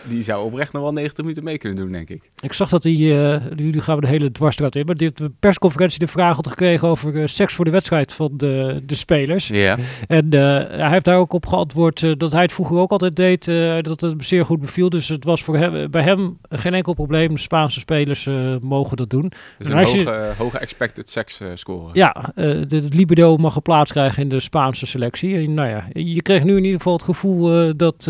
die 0.09 0.23
zou 0.23 0.45
oprecht 0.45 0.73
nog 0.73 0.83
wel 0.83 0.93
90 0.93 1.25
minuten 1.25 1.45
mee 1.45 1.59
kunnen 1.59 1.79
doen, 1.79 1.93
denk 1.93 2.09
ik. 2.09 2.31
Ik 2.41 2.53
zag 2.53 2.69
dat 2.69 2.83
hij, 2.83 3.41
nu 3.55 3.81
gaan 3.81 3.95
we 3.95 4.01
de 4.01 4.07
hele 4.07 4.33
dwarsstraat 4.33 4.77
in, 4.77 4.87
maar 4.87 4.97
die 4.97 5.07
heeft 5.07 5.19
de 5.19 5.33
persconferentie 5.41 5.99
de 5.99 6.09
vraag 6.09 6.37
had 6.37 6.47
gekregen 6.47 6.89
over 6.89 7.29
seks 7.29 7.55
voor 7.55 7.65
de 7.65 7.71
wedstrijd 7.71 8.13
van 8.13 8.33
de, 8.37 8.83
de 8.87 8.95
spelers. 8.95 9.49
Ja. 9.49 9.77
En 10.09 10.33
hij 10.33 10.91
heeft 10.91 11.05
daar 11.05 11.19
ook 11.19 11.33
op 11.33 11.47
geantwoord 11.47 12.19
dat 12.19 12.33
hij 12.33 12.43
het 12.43 12.53
vroeger 12.53 12.77
ook 12.77 12.91
altijd 12.91 13.17
deed, 13.17 13.45
dat 13.85 14.01
het 14.01 14.15
zeer 14.19 14.45
goed 14.45 14.61
beviel. 14.61 14.89
Dus 14.91 15.09
het 15.09 15.25
was 15.31 15.43
voor 15.43 15.57
hem, 15.57 15.91
bij 15.91 16.03
hem 16.03 16.39
geen 16.49 16.75
enkel 16.75 16.95
probleem. 16.95 17.35
De 17.35 17.41
Spaanse 17.41 17.81
spelers 17.81 18.27
uh, 18.27 18.57
mogen 18.61 18.97
dat 18.97 19.11
doen. 19.11 19.33
Dus 19.59 19.67
een 19.69 19.79
hoge, 19.79 19.99
je, 19.99 20.33
hoge 20.39 20.59
expected 20.59 21.11
sex 21.11 21.41
uh, 21.41 21.49
score. 21.55 21.91
Ja, 21.93 22.33
de, 22.35 22.87
libido 22.91 23.37
mag 23.37 23.57
een 23.57 23.63
plaats 23.63 23.91
krijgen 23.91 24.23
in 24.23 24.29
de 24.29 24.41
Spaanse 24.41 24.87
selectie. 24.87 25.37
En, 25.37 25.55
nou 25.55 25.69
ja, 25.69 25.85
je 25.93 26.23
kreeg 26.23 26.45
nu 26.45 26.57
in 26.57 26.65
ieder 26.65 26.77
geval 26.77 26.93
het 26.93 27.03
gevoel 27.03 27.77
dat 27.77 28.05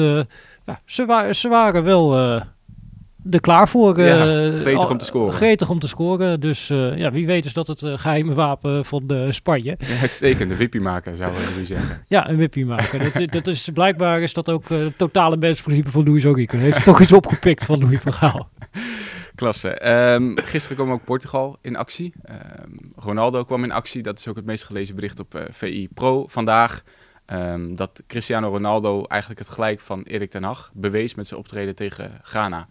ja, 0.67 0.81
ze, 0.85 1.05
wa 1.05 1.33
ze 1.33 1.49
waren 1.49 1.83
wel 1.83 2.41
er 3.31 3.41
klaar 3.41 3.69
voor. 3.69 4.01
Ja, 4.01 4.51
gretig 4.51 4.91
om 4.91 4.99
te 4.99 5.05
scoren. 5.05 5.33
Gretig 5.33 5.71
om 5.71 5.79
te 5.79 5.89
scoren. 5.89 6.41
Dus 6.41 6.71
uh, 6.71 6.99
ja, 6.99 7.13
wie 7.13 7.27
weet 7.27 7.45
is 7.45 7.53
dat 7.53 7.67
het 7.67 7.83
uh, 7.83 7.99
geheime 7.99 8.35
wapen 8.35 8.85
van 8.85 9.27
Spanje. 9.31 9.77
Ja, 9.79 10.01
uitstekende 10.01 10.57
wippie 10.57 10.81
maken, 10.81 11.17
zou 11.17 11.33
ik 11.33 11.67
zeggen. 11.67 12.05
Ja, 12.09 12.29
een 12.29 12.37
wippie 12.37 12.67
maken. 12.67 13.13
dat, 13.13 13.33
dat 13.33 13.47
is, 13.47 13.69
blijkbaar 13.75 14.21
is 14.21 14.33
dat 14.33 14.51
ook 14.51 14.69
het 14.69 14.99
totale 14.99 15.37
mensprincipe 15.37 15.91
van 15.91 16.05
Louis 16.05 16.27
Orique. 16.27 16.57
Heeft 16.57 16.85
toch 16.85 17.01
iets 17.01 17.13
opgepikt 17.13 17.65
van 17.65 17.79
Louis 17.79 18.01
van 18.01 18.13
Gaal. 18.13 18.49
Klasse. 19.35 19.89
Um, 20.13 20.39
gisteren 20.39 20.77
kwam 20.77 20.91
ook 20.91 21.05
Portugal 21.05 21.57
in 21.61 21.77
actie. 21.77 22.13
Um, 22.31 22.93
Ronaldo 22.97 23.45
kwam 23.45 23.65
in 23.65 23.73
actie. 23.73 24.03
Dat 24.03 24.19
is 24.19 24.29
ook 24.29 24.37
het 24.37 24.45
meest 24.45 24.65
gelezen 24.65 24.95
bericht 24.95 25.21
op 25.21 25.47
VI 25.51 25.89
Pro 25.95 26.27
vandaag. 26.27 26.83
Um, 27.33 27.77
dat 27.77 28.03
Cristiano 28.07 28.49
Ronaldo 28.49 29.05
eigenlijk 29.05 29.41
het 29.41 29.49
gelijk 29.49 29.81
van 29.81 30.03
Erik 30.03 30.31
ten 30.31 30.43
Hag 30.43 30.71
bewees 30.75 31.15
met 31.15 31.27
zijn 31.27 31.41
optreden 31.41 31.75
tegen 31.75 32.21
Ghana. 32.23 32.67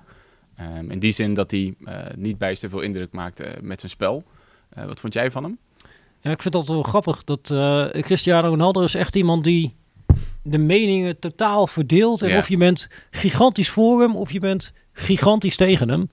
Um, 0.61 0.91
in 0.91 0.99
die 0.99 1.11
zin 1.11 1.33
dat 1.33 1.51
hij 1.51 1.73
uh, 1.79 1.99
niet 2.15 2.37
bijster 2.37 2.69
veel 2.69 2.79
indruk 2.79 3.11
maakte 3.11 3.57
met 3.61 3.79
zijn 3.79 3.91
spel. 3.91 4.23
Uh, 4.77 4.85
wat 4.85 4.99
vond 4.99 5.13
jij 5.13 5.31
van 5.31 5.43
hem? 5.43 5.57
Ja, 6.21 6.31
ik 6.31 6.41
vind 6.41 6.53
dat 6.53 6.67
wel 6.67 6.83
grappig. 6.83 7.23
Dat 7.23 7.49
uh, 7.49 7.89
Cristiano 7.89 8.49
Ronaldo 8.49 8.83
is 8.83 8.95
echt 8.95 9.15
iemand 9.15 9.43
die 9.43 9.75
de 10.43 10.57
meningen 10.57 11.19
totaal 11.19 11.67
verdeelt. 11.67 12.21
En 12.21 12.29
ja. 12.29 12.37
of 12.37 12.49
je 12.49 12.57
bent 12.57 12.89
gigantisch 13.11 13.69
voor 13.69 14.01
hem 14.01 14.15
of 14.15 14.31
je 14.31 14.39
bent 14.39 14.73
gigantisch 14.91 15.55
tegen 15.55 15.89
hem. 15.89 16.09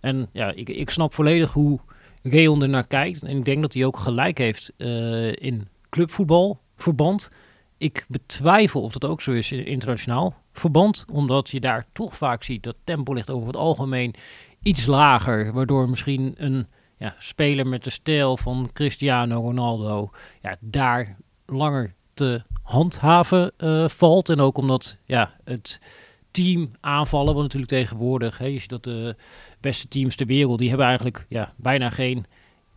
en 0.00 0.28
ja, 0.32 0.52
ik, 0.52 0.68
ik 0.68 0.90
snap 0.90 1.14
volledig 1.14 1.52
hoe 1.52 1.78
Reon 2.22 2.62
er 2.62 2.68
naar 2.68 2.86
kijkt. 2.86 3.22
En 3.22 3.36
ik 3.36 3.44
denk 3.44 3.62
dat 3.62 3.74
hij 3.74 3.84
ook 3.84 3.96
gelijk 3.96 4.38
heeft 4.38 4.72
in 5.34 5.68
clubvoetbalverband. 5.90 7.30
Ik 7.78 8.04
betwijfel 8.08 8.82
of 8.82 8.92
dat 8.92 9.10
ook 9.10 9.20
zo 9.20 9.32
is 9.32 9.52
internationaal 9.52 10.34
verband. 10.60 11.04
Omdat 11.12 11.50
je 11.50 11.60
daar 11.60 11.86
toch 11.92 12.16
vaak 12.16 12.42
ziet 12.42 12.62
dat 12.62 12.76
tempo 12.84 13.12
ligt 13.12 13.30
over 13.30 13.46
het 13.46 13.56
algemeen 13.56 14.14
iets 14.62 14.86
lager. 14.86 15.52
Waardoor 15.52 15.88
misschien 15.88 16.34
een 16.36 16.66
ja, 16.96 17.14
speler 17.18 17.66
met 17.66 17.84
de 17.84 17.90
stijl 17.90 18.36
van 18.36 18.70
Cristiano 18.72 19.40
Ronaldo 19.40 20.10
ja, 20.42 20.56
daar 20.60 21.16
langer 21.46 21.94
te 22.14 22.42
handhaven 22.62 23.52
uh, 23.58 23.88
valt. 23.88 24.28
En 24.28 24.40
ook 24.40 24.56
omdat 24.56 24.96
ja, 25.04 25.34
het 25.44 25.80
team 26.30 26.70
aanvallen, 26.80 27.34
wat 27.34 27.42
natuurlijk 27.42 27.72
tegenwoordig, 27.72 28.38
hè, 28.38 28.58
ziet 28.58 28.68
dat 28.68 28.84
de 28.84 29.16
beste 29.60 29.88
teams 29.88 30.16
ter 30.16 30.26
wereld, 30.26 30.58
die 30.58 30.68
hebben 30.68 30.86
eigenlijk 30.86 31.26
ja, 31.28 31.52
bijna 31.56 31.90
geen 31.90 32.26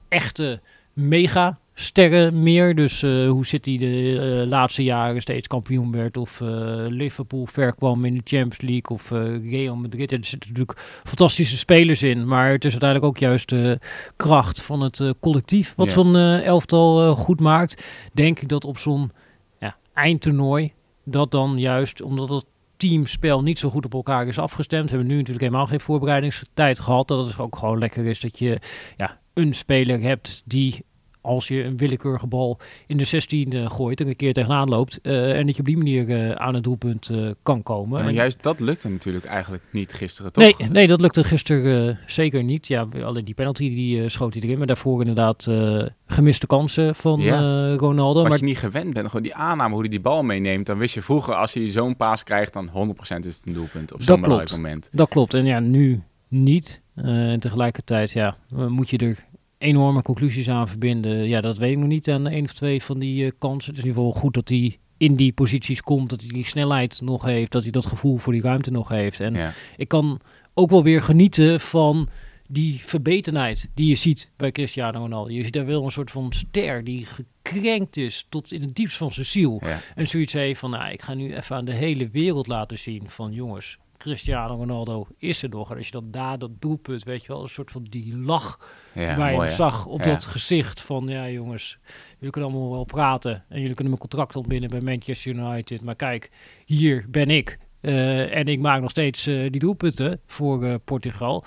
echte 0.08 0.62
mega 0.94 1.60
sterren 1.74 2.44
meer. 2.44 2.75
Dus 2.75 3.01
hoe 3.01 3.46
zit 3.46 3.65
hij 3.65 3.77
de 3.77 4.46
laatste 4.48 4.84
jaren 4.84 5.22
steeds 5.22 5.48
kampioen 5.48 5.92
werd. 5.92 6.18
Of 6.18 6.39
Liverpool 6.88 7.46
ver 7.46 7.75
kwam 7.75 8.06
in 8.06 8.13
de 8.13 8.22
Champions 8.24 8.62
League. 8.62 8.89
Of 8.89 9.10
Real 9.50 9.75
Madrid. 9.75 10.12
Er 10.12 10.25
zitten 10.25 10.50
natuurlijk 10.50 10.80
fantastische 11.03 11.58
spelers 11.58 12.03
in. 12.03 12.27
Maar 12.27 12.51
het 12.51 12.65
is 12.65 12.72
uiteindelijk 12.72 13.10
ook 13.10 13.18
juist 13.18 13.50
de 13.50 13.80
kracht 14.15 14.62
van 14.62 14.82
het 14.82 15.13
collectief. 15.20 15.74
Wat 15.75 15.92
zo'n 15.92 16.15
elftal 16.15 17.15
goed 17.15 17.39
maakt. 17.39 17.84
Denk 18.13 18.39
ik 18.39 18.50
dat 18.50 18.65
op 18.65 18.77
zo'n 18.77 19.12
ja, 19.60 19.75
eindtoernooi. 19.94 20.74
Dat 21.06 21.32
dan 21.32 21.60
juist, 21.60 22.01
omdat 22.01 22.30
het 22.30 22.46
teamspel 22.77 23.42
niet 23.42 23.60
zo 23.60 23.70
goed 23.70 23.86
op 23.86 23.94
elkaar 23.94 24.27
is 24.27 24.38
afgestemd. 24.38 24.84
We 24.84 24.89
hebben 24.89 25.08
nu 25.08 25.18
natuurlijk 25.18 25.46
helemaal 25.46 25.68
geen 25.68 25.80
voorbereidingstijd 25.80 26.80
gehad. 26.80 27.08
Dat 27.08 27.27
het 27.27 27.39
ook 27.39 27.56
gewoon 27.56 27.77
lekker 27.77 28.06
is 28.06 28.20
dat 28.20 28.39
je 28.39 28.60
ja, 28.98 29.20
een 29.34 29.53
speler 29.53 30.01
hebt 30.01 30.42
die 30.46 30.86
als 31.24 31.48
je 31.48 31.63
een 31.63 31.77
willekeurige 31.77 32.27
bal 32.27 32.58
in 32.88 32.98
de 32.98 33.03
16 33.03 33.56
uh, 33.56 33.70
gooit 33.70 34.01
en 34.01 34.08
een 34.08 34.15
keer 34.15 34.34
tegenaan 34.34 34.70
loopt 34.70 35.00
uh, 35.03 35.38
en 35.38 35.46
dat 35.46 35.56
je 35.56 35.60
op 35.60 35.68
die 35.68 35.77
manier 35.77 36.10
uh, 36.10 36.32
aan 36.32 36.53
het 36.53 36.63
doelpunt 36.63 37.10
kan 37.44 37.63
komen. 37.63 38.03
maar 38.03 38.13
juist 38.13 38.44
dat 38.44 38.60
lukte 38.60 38.89
natuurlijk 38.89 39.25
eigenlijk 39.25 39.63
niet 39.72 39.94
gisteren, 39.94 40.34
toch? 40.34 40.44
Nee, 40.44 40.70
nee 40.70 40.88
dat 40.88 41.01
lukte 41.01 41.24
gisteren 41.24 42.00
zeker 42.06 42.44
niet. 42.44 42.68
Ja, 42.68 42.88
alleen 43.03 43.25
die 43.25 43.34
penalty 43.34 43.70
die 43.70 44.10
schoot 44.10 44.34
hij 44.34 44.44
erin, 44.44 44.58
maar 44.58 44.68
daarvoor 44.68 45.00
inderdaad 45.00 45.51
gemiste 46.08 46.48
kansen 46.48 46.96
van 46.96 47.20
ja. 47.20 47.74
Ronaldo. 47.75 48.20
Als 48.20 48.30
maar 48.30 48.38
je 48.38 48.46
niet 48.46 48.58
gewend 48.58 48.94
bent, 48.94 49.08
gewoon 49.08 49.24
die 49.24 49.36
aanname 49.36 49.74
hoe 49.74 49.82
hij 49.82 49.89
die 49.89 50.01
bal 50.01 50.24
meeneemt, 50.24 50.65
dan 50.65 50.77
wist 50.77 50.94
je 50.94 51.01
vroeger 51.01 51.36
als 51.36 51.53
hij 51.53 51.68
zo'n 51.68 51.96
paas 51.96 52.24
krijgt, 52.24 52.53
dan 52.53 52.68
100% 52.68 52.72
is 53.00 53.36
het 53.36 53.42
een 53.46 53.53
doelpunt 53.53 53.94
op 53.94 54.01
zo'n 54.01 54.22
belangrijk 54.22 54.51
moment. 54.51 54.89
Dat 54.92 55.10
klopt, 55.10 55.34
en 55.34 55.46
ja, 55.46 55.60
nu 55.60 56.03
niet. 56.27 56.82
en 56.96 57.39
tegelijkertijd, 57.39 58.12
ja, 58.12 58.38
moet 58.50 58.89
je 58.89 58.98
er 58.98 59.24
enorme 59.63 60.01
conclusies 60.01 60.50
aan 60.50 60.67
verbinden. 60.67 61.27
Ja, 61.27 61.41
dat 61.41 61.58
weet 61.58 61.72
ik 61.72 61.77
nog 61.77 61.88
niet 61.88 62.10
aan 62.10 62.27
één 62.27 62.43
of 62.43 62.53
twee 62.53 62.84
van 62.84 63.00
die 63.00 63.25
uh, 63.25 63.32
kansen. 63.39 63.70
Het 63.70 63.77
is 63.77 63.84
in 63.84 63.89
ieder 63.89 64.03
geval 64.03 64.22
goed 64.22 64.34
dat 64.34 64.50
hij 64.50 64.77
in 64.98 65.15
die 65.15 65.34
posities 65.34 65.82
komt, 65.82 66.10
dat 66.10 66.22
hij 66.22 66.29
die 66.29 66.46
snelheid 66.46 67.01
nog 67.01 67.24
heeft, 67.24 67.51
dat 67.51 67.63
hij 67.63 67.72
dat 67.72 67.86
gevoel 67.86 68.17
voor 68.17 68.34
die 68.34 68.41
ruimte 68.41 68.72
nog 68.72 68.89
heeft. 68.89 69.20
En 69.20 69.53
ik 69.77 69.88
kan 69.88 70.20
ook 70.53 70.70
wel 70.70 70.84
weer 70.84 71.01
genieten 71.01 71.60
van 71.60 72.08
die 72.48 72.82
verbetenheid 72.84 73.70
die 73.74 73.88
je 73.88 73.96
ziet 73.96 74.32
bij 74.38 74.51
Cristiano 74.51 75.00
Ronaldo. 75.00 75.32
Je 75.32 75.43
ziet 75.43 75.53
daar 75.53 75.65
wel 75.65 75.84
een 75.84 75.91
soort 75.91 76.12
van 76.12 76.32
ster 76.34 76.84
die 76.84 77.05
gekrenkt 77.05 77.98
is 77.98 78.25
tot 78.29 78.51
in 78.51 78.62
het 78.62 78.75
diepst 78.75 78.98
van 78.98 79.12
zijn 79.12 79.25
ziel. 79.25 79.62
En 79.96 80.08
zoiets 80.08 80.34
heeft 80.34 80.60
van, 80.60 80.70
nou, 80.70 80.91
ik 80.91 81.01
ga 81.01 81.13
nu 81.13 81.36
even 81.36 81.55
aan 81.55 81.65
de 81.65 81.74
hele 81.74 82.10
wereld 82.10 82.48
laten 82.48 82.79
zien 82.79 83.03
van 83.10 83.32
jongens, 83.32 83.77
Cristiano 84.03 84.55
Ronaldo 84.55 85.07
is 85.17 85.43
er 85.43 85.50
nog. 85.50 85.72
En 85.72 85.77
als 85.77 85.86
je 85.86 85.91
dan 85.91 86.12
daar 86.12 86.38
dat 86.38 86.62
doelpunt, 86.62 87.03
weet 87.03 87.22
je 87.22 87.27
wel, 87.27 87.41
een 87.41 87.50
soort 87.50 87.72
van 87.72 87.83
die 87.83 88.17
lach 88.17 88.60
ja, 88.93 89.17
waar 89.17 89.43
je 89.43 89.50
zag 89.50 89.86
op 89.86 90.03
dat 90.03 90.25
gezicht 90.25 90.81
van, 90.81 91.07
ja 91.07 91.29
jongens, 91.29 91.77
jullie 92.17 92.31
kunnen 92.31 92.51
allemaal 92.51 92.72
wel 92.72 92.83
praten 92.83 93.45
en 93.50 93.60
jullie 93.60 93.75
kunnen 93.75 93.93
mijn 93.93 94.10
contract 94.10 94.36
ontbinden 94.36 94.69
bij 94.69 94.81
Manchester 94.81 95.33
United. 95.33 95.81
Maar 95.81 95.95
kijk, 95.95 96.31
hier 96.65 97.05
ben 97.10 97.29
ik 97.29 97.57
uh, 97.81 98.36
en 98.36 98.45
ik 98.45 98.60
maak 98.60 98.81
nog 98.81 98.89
steeds 98.89 99.27
uh, 99.27 99.51
die 99.51 99.60
doelpunten 99.60 100.19
voor 100.25 100.63
uh, 100.63 100.75
Portugal. 100.86 101.45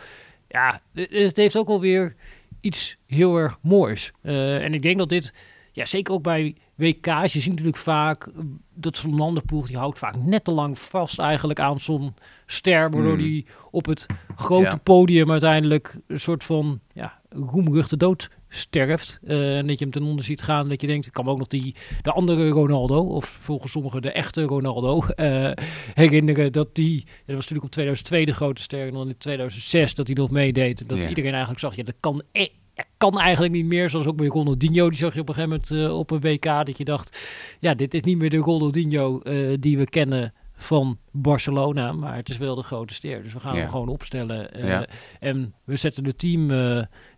Ja, 0.48 0.80
het 0.92 1.36
heeft 1.36 1.56
ook 1.56 1.68
alweer 1.68 2.14
iets 2.60 2.96
heel 3.06 3.36
erg 3.36 3.58
moois. 3.62 4.12
en 4.22 4.75
ik 4.75 4.82
denk 4.82 4.98
dat 4.98 5.08
dit, 5.08 5.34
ja, 5.72 5.84
zeker 5.84 6.14
ook 6.14 6.22
bij 6.22 6.56
WK's, 6.76 7.33
je 7.33 7.40
ziet 7.40 7.50
natuurlijk 7.50 7.76
vaak 7.76 8.28
dat 8.75 8.97
zo'n 8.97 9.16
landenploeg, 9.16 9.66
die 9.66 9.76
houdt 9.76 9.99
vaak 9.99 10.16
net 10.16 10.45
te 10.45 10.50
lang 10.50 10.78
vast 10.78 11.18
eigenlijk 11.18 11.61
aan 11.61 11.80
zo'n 11.80 12.14
ster, 12.47 12.90
waardoor 12.90 13.18
die 13.18 13.47
hmm. 13.47 13.68
op 13.71 13.87
het 13.87 14.06
grote 14.37 14.78
podium 14.83 15.30
uiteindelijk 15.30 15.97
een 16.06 16.21
soort 16.21 16.45
van 16.45 16.80
ja, 16.92 17.21
roemruchte 17.28 17.97
dood 17.97 18.30
sterft. 18.49 19.21
Uh, 19.23 19.56
en 19.56 19.66
dat 19.66 19.78
je 19.78 19.85
hem 19.85 19.92
ten 19.92 20.02
onder 20.02 20.25
ziet 20.25 20.42
gaan. 20.42 20.68
Dat 20.68 20.80
je 20.80 20.87
denkt, 20.87 21.06
ik 21.06 21.12
kan 21.12 21.26
ook 21.26 21.38
nog 21.38 21.47
die, 21.47 21.75
de 22.02 22.12
andere 22.12 22.49
Ronaldo, 22.49 23.00
of 23.00 23.25
volgens 23.25 23.73
sommigen 23.73 24.02
de 24.02 24.12
echte 24.12 24.42
Ronaldo, 24.42 25.04
uh, 25.16 25.50
herinneren. 25.95 26.52
Dat 26.52 26.75
die, 26.75 27.04
dat 27.04 27.35
was 27.35 27.35
natuurlijk 27.35 27.64
op 27.64 27.71
2002 27.71 28.26
de 28.26 28.35
grote 28.35 28.62
ster. 28.62 28.87
En 28.87 28.92
dan 28.92 29.09
in 29.09 29.18
2006 29.18 29.95
dat 29.95 30.06
hij 30.06 30.16
nog 30.16 30.30
meedeed. 30.30 30.88
Dat 30.88 30.99
iedereen 30.99 31.30
eigenlijk 31.30 31.61
zag, 31.61 31.76
ja, 31.76 31.83
dat 31.83 31.97
kan, 32.00 32.23
e 32.33 32.49
kan 32.97 33.18
eigenlijk 33.18 33.52
niet 33.52 33.66
meer. 33.66 33.90
Zoals 33.90 34.06
ook 34.06 34.16
bij 34.16 34.26
Ronaldinho, 34.26 34.88
die 34.88 34.99
zag 34.99 35.14
je 35.14 35.21
op 35.21 35.28
een 35.28 35.35
gegeven 35.35 35.61
moment 35.71 35.90
uh, 35.90 35.99
op 35.99 36.11
een 36.11 36.21
WK. 36.21 36.45
Dat 36.45 36.78
je 36.78 36.85
dacht, 36.85 37.28
ja, 37.61 37.75
dit 37.75 37.95
is 37.95 38.02
niet 38.02 38.18
meer 38.18 38.30
de 38.30 38.37
Ronaldinho 38.37 39.21
die 39.61 39.78
we 39.78 39.85
kennen 39.85 40.35
van 40.56 40.99
Barcelona, 41.11 41.92
maar 41.92 42.16
het 42.16 42.28
is 42.28 42.37
wel 42.37 42.54
de 42.54 42.62
grote 42.62 42.95
ster. 42.95 43.23
Dus 43.23 43.33
we 43.33 43.40
gaan 43.40 43.56
hem 43.56 43.68
gewoon 43.68 43.88
opstellen. 43.88 44.64
Uh, 44.64 44.80
En 45.21 45.54
we 45.64 45.76
zetten 45.76 46.04
het 46.04 46.18
team 46.18 46.50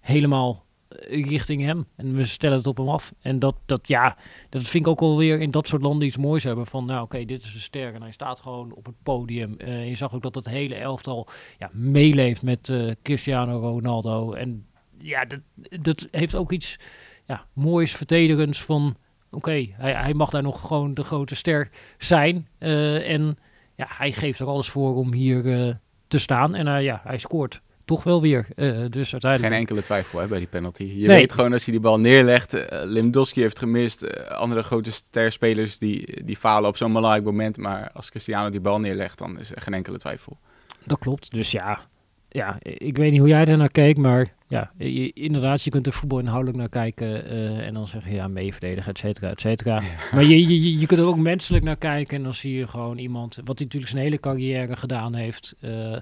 helemaal 0.00 0.66
richting 1.08 1.62
hem. 1.62 1.86
En 1.96 2.14
we 2.14 2.24
stellen 2.24 2.56
het 2.56 2.66
op 2.66 2.76
hem 2.76 2.88
af. 2.88 3.12
En 3.20 3.38
dat, 3.38 3.56
dat, 3.66 3.88
ja, 3.88 4.16
dat 4.48 4.62
vind 4.62 4.84
ik 4.84 4.90
ook 4.90 5.00
alweer 5.00 5.40
in 5.40 5.50
dat 5.50 5.68
soort 5.68 5.82
landen 5.82 6.06
iets 6.06 6.16
moois 6.16 6.44
hebben. 6.44 6.66
Van 6.66 6.84
nou 6.84 7.02
oké, 7.02 7.24
dit 7.24 7.42
is 7.42 7.54
een 7.54 7.60
ster. 7.60 7.94
En 7.94 8.02
hij 8.02 8.12
staat 8.12 8.40
gewoon 8.40 8.74
op 8.74 8.86
het 8.86 8.94
podium. 9.02 9.54
Uh, 9.58 9.88
je 9.88 9.94
zag 9.94 10.14
ook 10.14 10.22
dat 10.22 10.34
het 10.34 10.48
hele 10.48 10.74
elftal 10.74 11.28
ja, 11.58 11.70
meeleeft 11.72 12.42
met 12.42 12.72
Cristiano 13.02 13.58
Ronaldo. 13.58 14.32
En 14.32 14.66
ja, 14.98 15.24
dat, 15.24 15.40
dat 15.80 16.08
heeft 16.10 16.34
ook 16.34 16.52
iets 16.52 16.78
ja, 17.26 17.44
moois, 17.52 17.92
vertederends 17.92 18.62
van 18.62 18.96
oké, 19.30 19.66
hij, 19.72 19.92
hij, 19.92 20.14
mag 20.14 20.30
daar 20.30 20.42
nog 20.42 20.60
gewoon 20.66 20.94
de 20.94 21.02
grote 21.02 21.34
ster 21.34 21.70
zijn. 21.98 22.48
Uh, 22.58 23.10
en 23.10 23.38
ja, 23.74 23.86
hij 23.88 24.12
geeft 24.12 24.40
er 24.40 24.46
alles 24.46 24.68
voor 24.68 24.96
om 24.96 25.12
hier 25.12 25.44
uh, 25.44 25.74
te 26.08 26.18
staan. 26.18 26.54
En 26.54 26.66
uh, 26.66 26.82
ja, 26.82 27.00
hij 27.04 27.18
scoort 27.18 27.60
toch 27.84 28.02
wel 28.02 28.20
weer. 28.20 28.46
dus 28.90 29.12
uiteindelijk... 29.12 29.52
Geen 29.52 29.60
enkele 29.60 29.82
twijfel 29.82 30.18
hè, 30.18 30.26
bij 30.26 30.38
die 30.38 30.48
penalty. 30.48 30.84
Je 30.84 31.06
nee. 31.06 31.16
weet 31.16 31.32
gewoon 31.32 31.52
als 31.52 31.64
hij 31.64 31.72
die 31.72 31.82
bal 31.82 32.00
neerlegt. 32.00 32.54
Uh, 32.54 32.62
Limdowski 32.70 33.40
heeft 33.40 33.58
gemist. 33.58 34.28
andere 34.28 34.62
grote 34.62 34.92
sterspelers 34.92 35.78
die, 35.78 36.24
die 36.24 36.36
falen 36.36 36.68
op 36.68 36.76
zo'n 36.76 36.92
belangrijk 36.92 37.24
moment. 37.24 37.56
Maar 37.56 37.90
als 37.92 38.10
Cristiano 38.10 38.50
die 38.50 38.60
bal 38.60 38.80
neerlegt, 38.80 39.18
dan 39.18 39.38
is 39.38 39.54
er 39.54 39.62
geen 39.62 39.74
enkele 39.74 39.98
twijfel. 39.98 40.38
Dat 40.84 40.98
klopt. 40.98 41.30
Dus 41.30 41.50
ja, 41.50 41.80
ja, 42.28 42.56
ik 42.62 42.96
weet 42.96 43.10
niet 43.10 43.20
hoe 43.20 43.28
jij 43.28 43.44
er 43.44 43.56
naar 43.56 43.70
kijkt, 43.70 43.98
maar 43.98 44.36
ja, 44.48 44.72
inderdaad, 45.14 45.62
je 45.62 45.70
kunt 45.70 45.86
er 45.86 45.92
voetbal 45.92 46.18
inhoudelijk 46.18 46.58
naar 46.58 46.68
kijken 46.68 47.32
uh, 47.32 47.66
en 47.66 47.74
dan 47.74 47.88
zeg 47.88 48.04
je 48.04 48.14
ja, 48.14 48.28
mee 48.28 48.52
verdedigen, 48.52 48.90
et 48.90 48.98
cetera, 48.98 49.30
et 49.30 49.40
cetera. 49.40 49.82
Maar 50.12 50.24
je, 50.24 50.46
je, 50.46 50.78
je 50.78 50.86
kunt 50.86 51.00
er 51.00 51.06
ook 51.06 51.16
menselijk 51.16 51.64
naar 51.64 51.76
kijken 51.76 52.16
en 52.16 52.22
dan 52.22 52.34
zie 52.34 52.54
je 52.54 52.66
gewoon 52.66 52.98
iemand, 52.98 53.34
wat 53.34 53.58
hij 53.58 53.64
natuurlijk 53.64 53.92
zijn 53.92 54.02
hele 54.02 54.20
carrière 54.20 54.76
gedaan 54.76 55.14
heeft, 55.14 55.56
uh, 55.60 55.96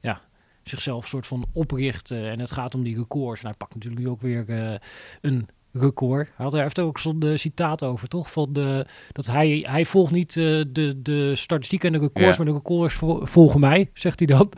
ja, 0.00 0.20
zichzelf 0.62 1.06
soort 1.06 1.26
van 1.26 1.46
oprichten 1.52 2.30
en 2.30 2.38
het 2.38 2.52
gaat 2.52 2.74
om 2.74 2.82
die 2.82 2.96
records. 2.96 3.40
En 3.40 3.46
hij 3.46 3.56
pakt 3.56 3.74
natuurlijk 3.74 4.02
nu 4.02 4.08
ook 4.08 4.20
weer 4.20 4.44
uh, 4.48 4.74
een 5.20 5.48
record. 5.72 6.28
Hij 6.36 6.44
had 6.44 6.54
er 6.54 6.62
heeft 6.62 6.78
ook 6.78 6.98
zo'n 6.98 7.32
citaat 7.34 7.82
over, 7.82 8.08
toch? 8.08 8.32
Van 8.32 8.52
de, 8.52 8.86
dat 9.12 9.26
hij, 9.26 9.64
hij 9.66 9.84
volgt 9.84 10.12
niet 10.12 10.32
de, 10.32 10.98
de 11.02 11.36
statistieken 11.36 11.94
en 11.94 12.00
de 12.00 12.06
records, 12.06 12.36
maar 12.36 12.46
de 12.46 12.52
records 12.52 12.94
volgen 13.22 13.60
mij, 13.60 13.90
zegt 13.94 14.18
hij 14.18 14.28
dan. 14.28 14.52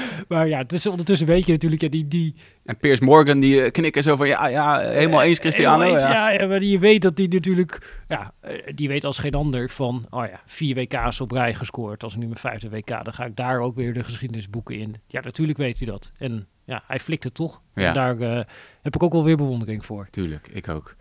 maar 0.28 0.48
ja, 0.48 0.58
het 0.58 0.72
is 0.72 0.86
ondertussen 0.86 1.26
weet 1.26 1.46
je 1.46 1.52
natuurlijk, 1.52 1.82
ja, 1.82 1.88
die, 1.88 2.08
die... 2.08 2.34
En 2.64 2.76
Piers 2.76 3.00
Morgan, 3.00 3.40
die 3.40 3.62
eh, 3.62 3.70
knikken 3.70 4.02
zo 4.02 4.16
van, 4.16 4.26
ja, 4.26 4.46
ja, 4.46 4.78
helemaal 4.78 5.22
eens 5.22 5.38
Cristiano. 5.38 5.82
Eens, 5.82 6.02
ja. 6.02 6.30
ja, 6.30 6.46
maar 6.46 6.62
je 6.62 6.78
weet 6.78 7.02
dat 7.02 7.16
die 7.16 7.28
natuurlijk, 7.28 8.02
ja, 8.08 8.32
eh, 8.40 8.74
die 8.74 8.88
weet 8.88 9.04
als 9.04 9.18
geen 9.18 9.34
ander 9.34 9.70
van, 9.70 10.06
oh 10.10 10.26
ja, 10.26 10.40
vier 10.46 10.74
WK's 10.74 11.20
op 11.20 11.30
rij 11.30 11.54
gescoord. 11.54 12.02
Als 12.02 12.16
nu 12.16 12.26
mijn 12.26 12.38
vijfde 12.38 12.70
WK, 12.70 12.88
dan 12.88 13.12
ga 13.12 13.24
ik 13.24 13.36
daar 13.36 13.60
ook 13.60 13.76
weer 13.76 13.92
de 13.92 14.04
geschiedenisboeken 14.04 14.78
in. 14.78 14.96
Ja, 15.06 15.20
natuurlijk 15.20 15.58
weet 15.58 15.78
hij 15.78 15.86
dat. 15.86 16.12
En 16.18 16.46
ja, 16.64 16.82
hij 16.86 16.98
flikt 16.98 17.24
het 17.24 17.34
toch. 17.34 17.60
Ja. 17.74 17.88
En 17.88 17.94
daar 17.94 18.16
uh, 18.18 18.42
heb 18.82 18.94
ik 18.94 19.02
ook 19.02 19.12
wel 19.12 19.24
weer 19.24 19.36
bewondering 19.36 19.84
voor. 19.84 20.08
Tuurlijk, 20.10 20.48
ik 20.48 20.68
ook. 20.68 20.96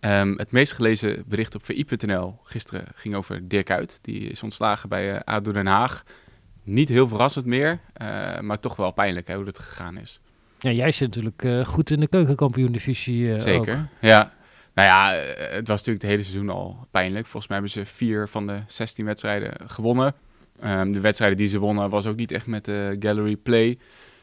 Um, 0.00 0.38
het 0.38 0.50
meest 0.50 0.72
gelezen 0.72 1.24
bericht 1.26 1.54
op 1.54 1.64
VI.nl 1.64 2.38
gisteren 2.42 2.84
ging 2.94 3.14
over 3.14 3.48
Dirk 3.48 3.70
Uit. 3.70 3.98
Die 4.02 4.20
is 4.20 4.42
ontslagen 4.42 4.88
bij 4.88 5.14
uh, 5.14 5.20
ADO 5.24 5.52
Den 5.52 5.66
Haag 5.66 6.04
niet 6.66 6.88
heel 6.88 7.08
verrassend 7.08 7.46
meer, 7.46 7.80
uh, 8.02 8.40
maar 8.40 8.60
toch 8.60 8.76
wel 8.76 8.90
pijnlijk 8.90 9.28
hè, 9.28 9.34
hoe 9.34 9.44
het 9.44 9.58
gegaan 9.58 9.98
is. 9.98 10.20
Ja, 10.58 10.70
jij 10.70 10.90
zit 10.90 11.08
natuurlijk 11.08 11.42
uh, 11.42 11.64
goed 11.64 11.90
in 11.90 12.00
de 12.00 12.08
keukenkampioen-divisie. 12.08 13.22
Uh, 13.22 13.40
Zeker, 13.40 13.74
ook. 13.78 13.84
ja. 14.00 14.34
Nou 14.74 14.88
ja, 14.88 15.12
het 15.56 15.68
was 15.68 15.78
natuurlijk 15.78 16.02
het 16.02 16.10
hele 16.10 16.22
seizoen 16.22 16.50
al 16.50 16.86
pijnlijk. 16.90 17.26
Volgens 17.26 17.46
mij 17.46 17.56
hebben 17.60 17.74
ze 17.74 17.92
vier 17.92 18.28
van 18.28 18.46
de 18.46 18.58
16 18.66 19.04
wedstrijden 19.04 19.52
gewonnen. 19.66 20.14
Um, 20.64 20.92
de 20.92 21.00
wedstrijden 21.00 21.38
die 21.38 21.46
ze 21.46 21.58
wonnen 21.58 21.90
was 21.90 22.06
ook 22.06 22.16
niet 22.16 22.32
echt 22.32 22.46
met 22.46 22.64
de 22.64 22.96
gallery 22.98 23.36
play. 23.36 23.78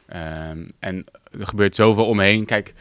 Um, 0.07 0.71
en 0.79 1.05
er 1.39 1.47
gebeurt 1.47 1.75
zoveel 1.75 2.05
omheen. 2.05 2.45
Kijk, 2.45 2.73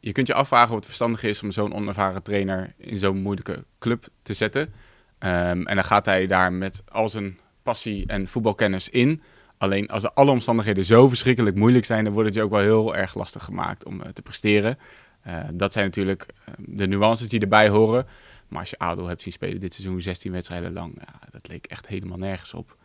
je 0.00 0.12
kunt 0.12 0.26
je 0.26 0.34
afvragen 0.34 0.74
het 0.74 0.86
verstandig 0.86 1.22
is 1.22 1.42
om 1.42 1.52
zo'n 1.52 1.74
onervaren 1.74 2.22
trainer 2.22 2.74
in 2.76 2.96
zo'n 2.96 3.22
moeilijke 3.22 3.64
club 3.78 4.06
te 4.22 4.34
zetten. 4.34 4.62
Um, 4.62 5.66
en 5.66 5.74
dan 5.74 5.84
gaat 5.84 6.04
hij 6.04 6.26
daar 6.26 6.52
met 6.52 6.82
al 6.88 7.08
zijn 7.08 7.38
passie 7.64 8.06
en 8.06 8.28
voetbalkennis 8.28 8.88
in. 8.88 9.22
Alleen 9.58 9.88
als 9.88 10.02
de 10.02 10.12
alle 10.12 10.30
omstandigheden 10.30 10.84
zo 10.84 11.08
verschrikkelijk 11.08 11.56
moeilijk 11.56 11.84
zijn, 11.84 12.04
dan 12.04 12.12
wordt 12.12 12.28
het 12.28 12.36
je 12.36 12.42
ook 12.42 12.50
wel 12.50 12.60
heel 12.60 12.96
erg 12.96 13.14
lastig 13.14 13.44
gemaakt 13.44 13.84
om 13.84 14.00
uh, 14.00 14.06
te 14.06 14.22
presteren. 14.22 14.78
Uh, 15.26 15.38
dat 15.52 15.72
zijn 15.72 15.84
natuurlijk 15.84 16.26
uh, 16.48 16.54
de 16.58 16.86
nuances 16.86 17.28
die 17.28 17.40
erbij 17.40 17.68
horen. 17.68 18.06
Maar 18.48 18.60
als 18.60 18.70
je 18.70 18.78
ADO 18.78 19.06
hebt 19.06 19.22
zien 19.22 19.32
spelen 19.32 19.60
dit 19.60 19.74
seizoen 19.74 20.00
16 20.00 20.32
wedstrijden 20.32 20.72
lang, 20.72 20.94
ja, 20.98 21.18
dat 21.30 21.48
leek 21.48 21.66
echt 21.66 21.86
helemaal 21.86 22.18
nergens 22.18 22.54
op. 22.54 22.76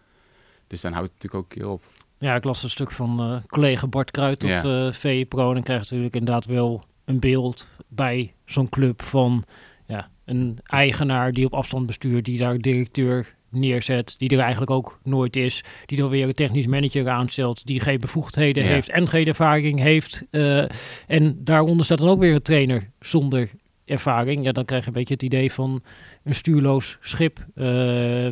Dus 0.67 0.81
dan 0.81 0.93
houdt 0.93 1.07
het 1.07 1.21
natuurlijk 1.21 1.43
ook 1.43 1.51
een 1.51 1.59
keer 1.61 1.69
op. 1.69 1.83
Ja, 2.17 2.35
ik 2.35 2.43
las 2.43 2.63
een 2.63 2.69
stuk 2.69 2.91
van 2.91 3.43
collega 3.47 3.87
Bart 3.87 4.11
Kruid 4.11 4.43
op 4.43 4.49
ja. 4.49 4.93
VE 4.93 5.25
Pro. 5.29 5.53
En 5.53 5.63
krijgt 5.63 5.83
natuurlijk 5.83 6.15
inderdaad 6.15 6.45
wel 6.45 6.83
een 7.05 7.19
beeld 7.19 7.67
bij 7.87 8.33
zo'n 8.45 8.69
club 8.69 9.01
van 9.01 9.45
ja, 9.85 10.09
een 10.25 10.59
eigenaar 10.63 11.31
die 11.31 11.45
op 11.45 11.53
afstand 11.53 11.85
bestuurt, 11.85 12.25
die 12.25 12.37
daar 12.37 12.57
directeur 12.57 13.35
neerzet, 13.51 14.15
die 14.17 14.29
er 14.29 14.39
eigenlijk 14.39 14.71
ook 14.71 14.99
nooit 15.03 15.35
is, 15.35 15.63
die 15.85 15.97
dan 15.97 16.09
weer 16.09 16.27
een 16.27 16.33
technisch 16.33 16.67
manager 16.67 17.09
aanstelt, 17.09 17.65
die 17.65 17.79
geen 17.79 17.99
bevoegdheden 17.99 18.63
heeft 18.63 18.89
en 18.89 19.07
geen 19.07 19.27
ervaring 19.27 19.79
heeft. 19.79 20.25
Uh, 20.31 20.63
en 21.07 21.43
daaronder 21.43 21.85
staat 21.85 21.97
dan 21.97 22.09
ook 22.09 22.19
weer 22.19 22.33
een 22.33 22.41
trainer 22.41 22.89
zonder 22.99 23.49
ervaring. 23.85 24.43
Ja, 24.43 24.51
dan 24.51 24.65
krijg 24.65 24.81
je 24.81 24.87
een 24.87 24.93
beetje 24.93 25.13
het 25.13 25.23
idee 25.23 25.51
van 25.51 25.83
een 26.23 26.35
stuurloos 26.35 26.97
schip, 27.01 27.45
uh, 27.55 27.65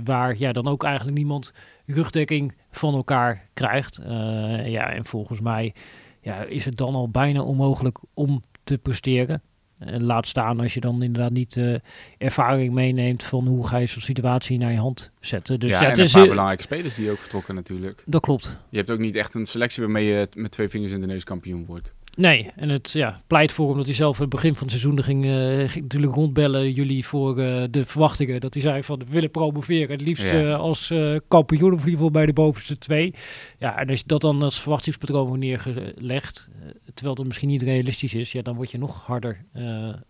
waar 0.04 0.38
ja, 0.38 0.52
dan 0.52 0.68
ook 0.68 0.84
eigenlijk 0.84 1.18
niemand 1.18 1.54
rugdekking 1.86 2.54
van 2.72 2.94
elkaar 2.94 3.48
krijgt. 3.54 4.00
Uh, 4.00 4.68
ja, 4.68 4.92
en 4.92 5.06
volgens 5.06 5.40
mij 5.40 5.74
ja, 6.22 6.44
is 6.44 6.66
het 6.66 6.78
dan 6.78 6.96
al 6.96 7.10
bijna 7.10 7.42
onmogelijk 7.42 8.00
om 8.14 8.44
te 8.64 8.78
presteren. 8.78 9.42
En 9.80 10.04
laat 10.04 10.28
staan 10.28 10.60
als 10.60 10.74
je 10.74 10.80
dan 10.80 11.04
inderdaad 11.04 11.32
niet 11.32 11.56
uh, 11.56 11.76
ervaring 12.18 12.74
meeneemt 12.74 13.24
van 13.24 13.48
hoe 13.48 13.68
ga 13.68 13.78
je 13.78 13.86
zo'n 13.86 14.02
situatie 14.02 14.58
naar 14.58 14.72
je 14.72 14.78
hand 14.78 15.12
zetten. 15.20 15.60
Dus 15.60 15.72
ja, 15.72 15.82
ja 15.82 15.84
en 15.84 15.90
het 15.90 16.00
een 16.00 16.20
paar 16.20 16.28
belangrijke 16.28 16.64
spelers 16.64 16.96
die 16.96 17.12
ook 17.12 17.18
vertrokken 17.18 17.56
natuurlijk. 17.56 18.04
Dat 18.06 18.22
klopt. 18.22 18.58
Je 18.70 18.78
hebt 18.78 18.92
ook 18.92 19.00
niet 19.00 19.16
echt 19.16 19.36
een 19.36 19.46
selectie 19.46 19.84
waarmee 19.84 20.06
je 20.06 20.28
met 20.36 20.52
twee 20.52 20.70
vingers 20.70 20.92
in 20.92 21.02
de 21.02 21.08
neus 21.08 21.24
kampioen 21.24 21.66
wordt. 21.66 21.94
Nee, 22.18 22.52
en 22.56 22.70
het 22.70 22.92
ja, 22.92 23.22
pleit 23.28 23.52
voor 23.52 23.70
omdat 23.70 23.86
hij 23.86 23.94
zelf 23.94 24.18
het 24.18 24.30
begin 24.30 24.54
van 24.56 24.68
het 24.68 24.72
seizoen 24.72 25.04
ging, 25.04 25.26
uh, 25.26 25.70
ging 25.70 25.84
natuurlijk 25.84 26.16
rondbellen 26.16 26.72
jullie 26.72 27.06
voor 27.06 27.40
uh, 27.40 27.64
de 27.70 27.86
verwachtingen. 27.86 28.42
Dat 28.42 28.54
hij 28.54 28.64
zei 28.64 28.84
van 28.84 29.00
we 29.00 29.06
willen 29.10 29.32
promoveren. 29.32 29.92
Het 29.92 30.02
liefst 30.02 30.32
ja. 30.32 30.42
uh, 30.42 30.60
als 30.60 30.94
kampioen 31.28 31.74
of 31.74 31.80
in 31.80 31.86
ieder 31.86 31.92
geval 31.92 32.12
bij 32.12 32.26
de 32.26 32.34
bovenste 32.34 32.78
twee. 32.78 33.14
Ja, 33.58 33.78
en 33.78 33.90
als 33.90 34.00
je 34.00 34.06
dat 34.08 34.22
dan 34.22 34.42
als 34.42 34.62
verwachtingspatroon 34.62 35.28
wordt 35.28 35.44
neergelegd, 35.44 36.50
terwijl 36.94 37.16
dat 37.16 37.26
misschien 37.26 37.50
niet 37.50 37.62
realistisch 37.62 38.14
is, 38.14 38.32
ja, 38.32 38.42
dan 38.42 38.56
word 38.56 38.72
je 38.72 38.78
nog 38.78 39.04
harder 39.06 39.46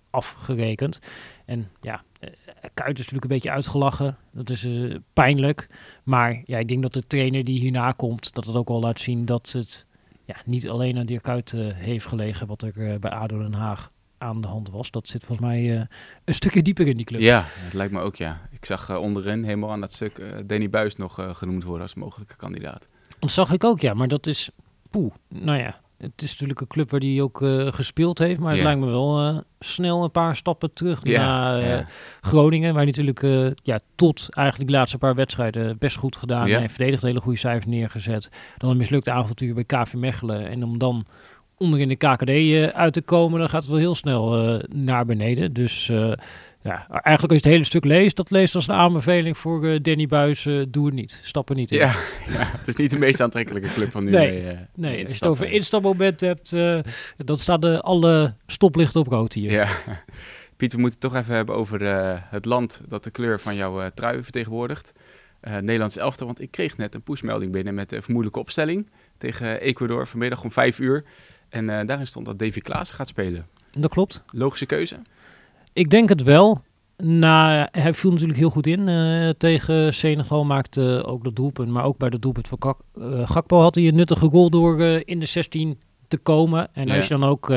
afgerekend. 0.09 0.99
En 1.45 1.69
ja, 1.81 2.03
Kuit 2.73 2.91
is 2.91 2.97
natuurlijk 2.97 3.23
een 3.23 3.29
beetje 3.29 3.51
uitgelachen. 3.51 4.17
Dat 4.31 4.49
is 4.49 4.67
pijnlijk. 5.13 5.67
Maar 6.03 6.41
ja, 6.45 6.57
ik 6.57 6.67
denk 6.67 6.81
dat 6.81 6.93
de 6.93 7.07
trainer 7.07 7.43
die 7.43 7.59
hierna 7.59 7.91
komt, 7.91 8.33
dat 8.33 8.45
het 8.45 8.55
ook 8.55 8.69
al 8.69 8.79
laat 8.79 8.99
zien 8.99 9.25
dat 9.25 9.51
het 9.51 9.85
ja, 10.27 10.35
niet 10.45 10.69
alleen 10.69 10.97
aan 10.97 11.05
Dirk 11.05 11.23
Kuyt 11.23 11.51
uh, 11.51 11.73
heeft 11.73 12.05
gelegen 12.05 12.47
wat 12.47 12.61
er 12.61 12.77
uh, 12.77 12.99
bij 12.99 13.11
ADO 13.11 13.37
Den 13.37 13.53
Haag 13.53 13.91
aan 14.17 14.41
de 14.41 14.47
hand 14.47 14.69
was. 14.69 14.91
Dat 14.91 15.07
zit 15.07 15.23
volgens 15.23 15.47
mij 15.47 15.61
uh, 15.61 15.81
een 16.25 16.33
stukje 16.33 16.61
dieper 16.61 16.87
in 16.87 16.97
die 16.97 17.05
club. 17.05 17.21
Ja, 17.21 17.43
het 17.45 17.73
lijkt 17.73 17.93
me 17.93 17.99
ook 17.99 18.15
ja. 18.15 18.41
Ik 18.51 18.65
zag 18.65 18.97
onderin 18.97 19.43
helemaal 19.43 19.71
aan 19.71 19.81
dat 19.81 19.93
stuk 19.93 20.43
Danny 20.45 20.69
Buis 20.69 20.95
nog 20.95 21.37
genoemd 21.37 21.63
worden 21.63 21.81
als 21.81 21.93
mogelijke 21.93 22.35
kandidaat. 22.35 22.87
Dat 23.19 23.31
zag 23.31 23.51
ik 23.51 23.63
ook, 23.63 23.79
ja. 23.79 23.93
Maar 23.93 24.07
dat 24.07 24.27
is, 24.27 24.49
poeh, 24.89 25.13
nou 25.27 25.57
ja. 25.59 25.79
Het 25.97 26.21
is 26.21 26.31
natuurlijk 26.31 26.61
een 26.61 26.67
club 26.67 26.91
waar 26.91 26.99
hij 26.99 27.21
ook 27.21 27.41
uh, 27.41 27.71
gespeeld 27.71 28.17
heeft. 28.17 28.39
Maar 28.39 28.53
het 28.53 28.63
lijkt 28.63 28.79
me 28.79 28.85
wel 28.85 29.27
uh, 29.27 29.37
snel 29.59 30.03
een 30.03 30.11
paar 30.11 30.35
stappen 30.35 30.73
terug 30.73 31.03
naar 31.03 31.61
uh, 31.61 31.69
ja. 31.69 31.85
Groningen. 32.21 32.73
Waar 32.73 32.83
hij 32.83 32.93
natuurlijk 32.95 33.53
ja, 33.63 33.79
tot 33.95 34.27
eigenlijk 34.29 34.69
de 34.69 34.77
laatste 34.77 34.97
paar 34.97 35.15
wedstrijden 35.15 35.77
best 35.77 35.97
goed 35.97 36.15
gedaan. 36.15 36.47
En 36.47 36.69
verdedigd 36.69 37.01
hele 37.01 37.19
goede 37.19 37.37
cijfers 37.37 37.65
neergezet. 37.65 38.31
Dan 38.57 38.69
een 38.69 38.77
mislukte 38.77 39.11
avontuur 39.11 39.53
bij 39.53 39.63
KV 39.63 39.93
Mechelen. 39.93 40.47
En 40.47 40.63
om 40.63 40.77
dan 40.77 41.05
onder 41.57 41.79
in 41.79 41.87
de 41.87 41.95
KKD 41.95 42.73
uit 42.75 42.93
te 42.93 43.01
komen, 43.01 43.39
dan 43.39 43.49
gaat 43.49 43.61
het 43.61 43.71
wel 43.71 43.79
heel 43.79 43.95
snel 43.95 44.61
naar 44.67 45.05
beneden. 45.05 45.53
Dus 45.53 45.91
ja, 46.61 46.87
eigenlijk 46.89 47.33
als 47.33 47.41
je 47.41 47.45
het 47.45 47.45
hele 47.45 47.63
stuk 47.63 47.85
leest, 47.85 48.15
dat 48.15 48.31
leest 48.31 48.55
als 48.55 48.67
een 48.67 48.75
aanbeveling 48.75 49.37
voor 49.37 49.65
uh, 49.65 49.79
Danny 49.81 50.07
Buis, 50.07 50.45
uh, 50.45 50.65
doe 50.69 50.85
het 50.85 50.95
niet, 50.95 51.19
stap 51.23 51.49
er 51.49 51.55
niet 51.55 51.71
in. 51.71 51.77
Ja, 51.77 51.87
ja, 52.37 52.45
het 52.57 52.67
is 52.67 52.75
niet 52.75 52.91
de 52.91 52.97
meest 52.97 53.21
aantrekkelijke 53.21 53.73
club 53.73 53.91
van 53.91 54.03
nu 54.03 54.11
nee, 54.11 54.31
mee, 54.31 54.53
uh, 54.53 54.59
nee, 54.75 55.03
als 55.03 55.11
je 55.11 55.17
het 55.17 55.27
over 55.27 55.51
instapmoment 55.51 56.21
hebt, 56.21 56.49
dan 57.17 57.37
staan 57.37 57.59
de, 57.59 57.81
alle 57.81 58.33
stoplichten 58.47 58.99
op 58.99 59.07
rood 59.07 59.33
hier. 59.33 59.51
Ja, 59.51 59.67
Piet, 60.57 60.73
we 60.73 60.79
moeten 60.79 60.99
het 60.99 61.11
toch 61.11 61.21
even 61.21 61.35
hebben 61.35 61.55
over 61.55 61.79
het 62.29 62.45
land 62.45 62.81
dat 62.87 63.03
de 63.03 63.11
kleur 63.11 63.39
van 63.39 63.55
jouw 63.55 63.89
trui 63.93 64.23
vertegenwoordigt. 64.23 64.93
Nederlands 65.41 65.97
elftal, 65.97 66.25
want 66.25 66.41
ik 66.41 66.51
kreeg 66.51 66.77
net 66.77 66.95
een 66.95 67.01
pushmelding 67.01 67.51
binnen 67.51 67.73
met 67.73 67.89
de 67.89 68.01
vermoedelijke 68.01 68.39
opstelling 68.39 68.89
tegen 69.17 69.59
Ecuador 69.59 70.07
vanmiddag 70.07 70.43
om 70.43 70.51
vijf 70.51 70.79
uur. 70.79 71.03
En 71.49 71.65
daarin 71.65 72.07
stond 72.07 72.25
dat 72.25 72.39
Davy 72.39 72.59
Klaas 72.59 72.91
gaat 72.91 73.07
spelen. 73.07 73.47
Dat 73.73 73.91
klopt. 73.91 74.23
Logische 74.31 74.65
keuze? 74.65 74.99
Ik 75.77 75.89
denk 75.89 76.09
het 76.09 76.23
wel. 76.23 76.61
Nou, 76.97 77.67
hij 77.71 77.93
viel 77.93 78.11
natuurlijk 78.11 78.39
heel 78.39 78.49
goed 78.49 78.67
in 78.67 78.87
uh, 78.87 79.29
tegen 79.29 79.93
Senegal, 79.93 80.45
maakte 80.45 81.03
ook 81.05 81.23
dat 81.23 81.35
doelpunt. 81.35 81.69
Maar 81.69 81.83
ook 81.83 81.97
bij 81.97 82.09
dat 82.09 82.21
doelpunt 82.21 82.47
van 82.47 82.57
Kak, 82.57 82.79
uh, 82.95 83.29
Gakpo 83.29 83.59
had 83.59 83.75
hij 83.75 83.87
een 83.87 83.95
nuttige 83.95 84.29
goal 84.29 84.49
door 84.49 84.79
uh, 84.79 84.99
in 85.05 85.19
de 85.19 85.25
16 85.25 85.79
te 86.07 86.17
komen. 86.17 86.69
En 86.73 86.87
Ja. 86.87 86.95
als 86.95 87.07
je 87.07 87.17
dan 87.17 87.29
ook 87.29 87.53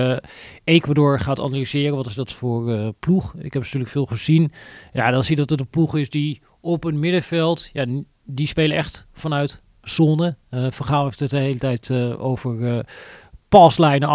Ecuador 0.65 1.21
gaat 1.21 1.41
analyseren, 1.41 1.97
wat 1.97 2.07
is 2.07 2.15
dat 2.15 2.33
voor 2.33 2.93
ploeg? 2.99 3.35
Ik 3.35 3.53
heb 3.53 3.63
natuurlijk 3.63 3.91
veel 3.91 4.07
gezien. 4.07 4.53
Ja, 4.93 5.11
dan 5.11 5.23
zie 5.23 5.31
je 5.35 5.41
dat 5.41 5.51
het 5.51 5.61
een 5.61 5.69
ploeg 5.69 5.97
is 5.97 6.11
die 6.11 6.41
op 6.61 6.85
een 6.85 6.99
middenveld, 6.99 7.71
ja, 7.73 7.87
die 8.25 8.47
spelen 8.47 8.77
echt 8.77 9.07
vanuit 9.13 9.63
zone. 9.83 10.37
Vergaal 10.51 11.05
heeft 11.05 11.21
het 11.21 11.31
de 11.31 11.39
hele 11.39 11.59
tijd 11.59 11.91
over 12.19 12.85
paslijnen 13.51 14.09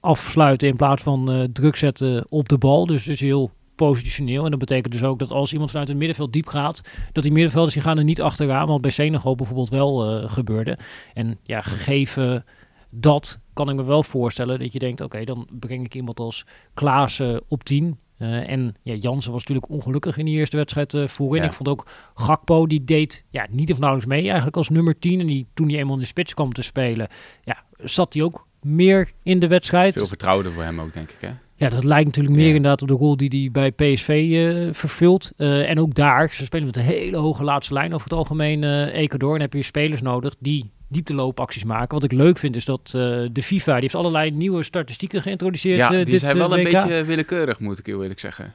afsluiten 0.00 0.68
in 0.68 0.76
plaats 0.76 1.02
van 1.02 1.32
uh, 1.32 1.44
druk 1.52 1.76
zetten 1.76 2.26
op 2.28 2.48
de 2.48 2.58
bal. 2.58 2.86
Dus 2.86 3.06
is 3.06 3.20
heel 3.20 3.50
positioneel. 3.74 4.44
En 4.44 4.50
dat 4.50 4.58
betekent 4.58 4.92
dus 4.92 5.02
ook 5.02 5.18
dat 5.18 5.30
als 5.30 5.52
iemand 5.52 5.70
vanuit 5.70 5.88
het 5.88 5.96
middenveld 5.96 6.32
diep 6.32 6.46
gaat, 6.46 6.80
dat 7.12 7.22
die 7.22 7.32
middenvelders 7.32 7.74
die 7.74 7.82
gaan 7.82 7.98
er 7.98 8.04
niet 8.04 8.22
achteraan, 8.22 8.68
wat 8.68 8.80
bij 8.80 8.90
Senegal 8.90 9.34
bijvoorbeeld 9.34 9.68
wel 9.68 10.22
uh, 10.22 10.30
gebeurde. 10.30 10.78
En 11.14 11.38
ja, 11.42 11.60
gegeven 11.60 12.44
dat 12.90 13.40
kan 13.52 13.68
ik 13.68 13.76
me 13.76 13.84
wel 13.84 14.02
voorstellen 14.02 14.58
dat 14.58 14.72
je 14.72 14.78
denkt, 14.78 15.00
oké, 15.00 15.14
okay, 15.14 15.24
dan 15.24 15.48
breng 15.50 15.84
ik 15.84 15.94
iemand 15.94 16.20
als 16.20 16.46
Klaassen 16.74 17.42
op 17.48 17.64
10. 17.64 17.98
Uh, 18.18 18.50
en 18.50 18.74
ja, 18.82 18.94
Jansen 18.94 19.32
was 19.32 19.40
natuurlijk 19.40 19.70
ongelukkig 19.70 20.16
in 20.16 20.24
die 20.24 20.36
eerste 20.36 20.56
wedstrijd 20.56 20.94
uh, 20.94 21.06
voorin. 21.06 21.42
Ja. 21.42 21.48
Ik 21.48 21.54
vond 21.54 21.68
ook 21.68 21.86
Gakpo, 22.14 22.66
die 22.66 22.84
deed 22.84 23.24
ja, 23.30 23.46
niet 23.50 23.72
of 23.72 23.78
nauwelijks 23.78 24.12
mee 24.12 24.24
eigenlijk 24.24 24.56
als 24.56 24.68
nummer 24.68 24.98
10. 24.98 25.20
En 25.20 25.26
die, 25.26 25.46
toen 25.54 25.68
hij 25.68 25.78
eenmaal 25.78 25.94
in 25.94 26.00
de 26.00 26.06
spits 26.06 26.34
kwam 26.34 26.52
te 26.52 26.62
spelen, 26.62 27.08
ja, 27.44 27.62
zat 27.78 28.14
hij 28.14 28.22
ook 28.22 28.46
meer 28.66 29.10
in 29.22 29.38
de 29.38 29.48
wedstrijd. 29.48 29.92
Veel 29.92 30.06
vertrouwder 30.06 30.52
voor 30.52 30.62
hem 30.62 30.80
ook, 30.80 30.94
denk 30.94 31.10
ik, 31.10 31.16
hè? 31.20 31.30
Ja, 31.58 31.68
dat 31.68 31.84
lijkt 31.84 32.04
natuurlijk 32.06 32.36
meer 32.36 32.48
Ja. 32.48 32.54
inderdaad 32.54 32.82
op 32.82 32.88
de 32.88 32.94
rol 32.94 33.16
die 33.16 33.50
hij 33.52 33.72
bij 33.72 33.92
PSV 33.92 34.08
uh, 34.28 34.68
vervult. 34.72 35.32
Uh, 35.36 35.70
en 35.70 35.80
ook 35.80 35.94
daar, 35.94 36.32
ze 36.32 36.44
spelen 36.44 36.66
met 36.66 36.76
een 36.76 36.82
hele 36.82 37.16
hoge 37.16 37.44
laatste 37.44 37.72
lijn 37.72 37.94
over 37.94 38.08
het 38.08 38.18
algemeen 38.18 38.62
uh, 38.62 38.94
Ecuador. 38.94 39.34
En 39.34 39.40
heb 39.40 39.52
je 39.52 39.62
spelers 39.62 40.02
nodig 40.02 40.34
die 40.38 40.70
diepteloopacties 40.88 41.64
maken. 41.64 41.94
Wat 41.94 42.04
ik 42.04 42.12
leuk 42.12 42.38
vind 42.38 42.56
is 42.56 42.64
dat 42.64 42.88
de 43.32 43.42
FIFA, 43.42 43.72
die 43.72 43.80
heeft 43.80 43.94
allerlei 43.94 44.30
nieuwe 44.30 44.62
statistieken 44.62 45.22
geïntroduceerd. 45.22 45.76
Ja, 45.76 45.88
die 45.88 46.04
dit, 46.04 46.20
zijn 46.20 46.38
wel 46.38 46.58
een 46.58 46.64
beetje 46.64 47.04
willekeurig, 47.04 47.60
moet 47.60 47.78
ik 47.78 47.86
heel 47.86 48.02
eerlijk 48.02 48.20
zeggen. 48.20 48.54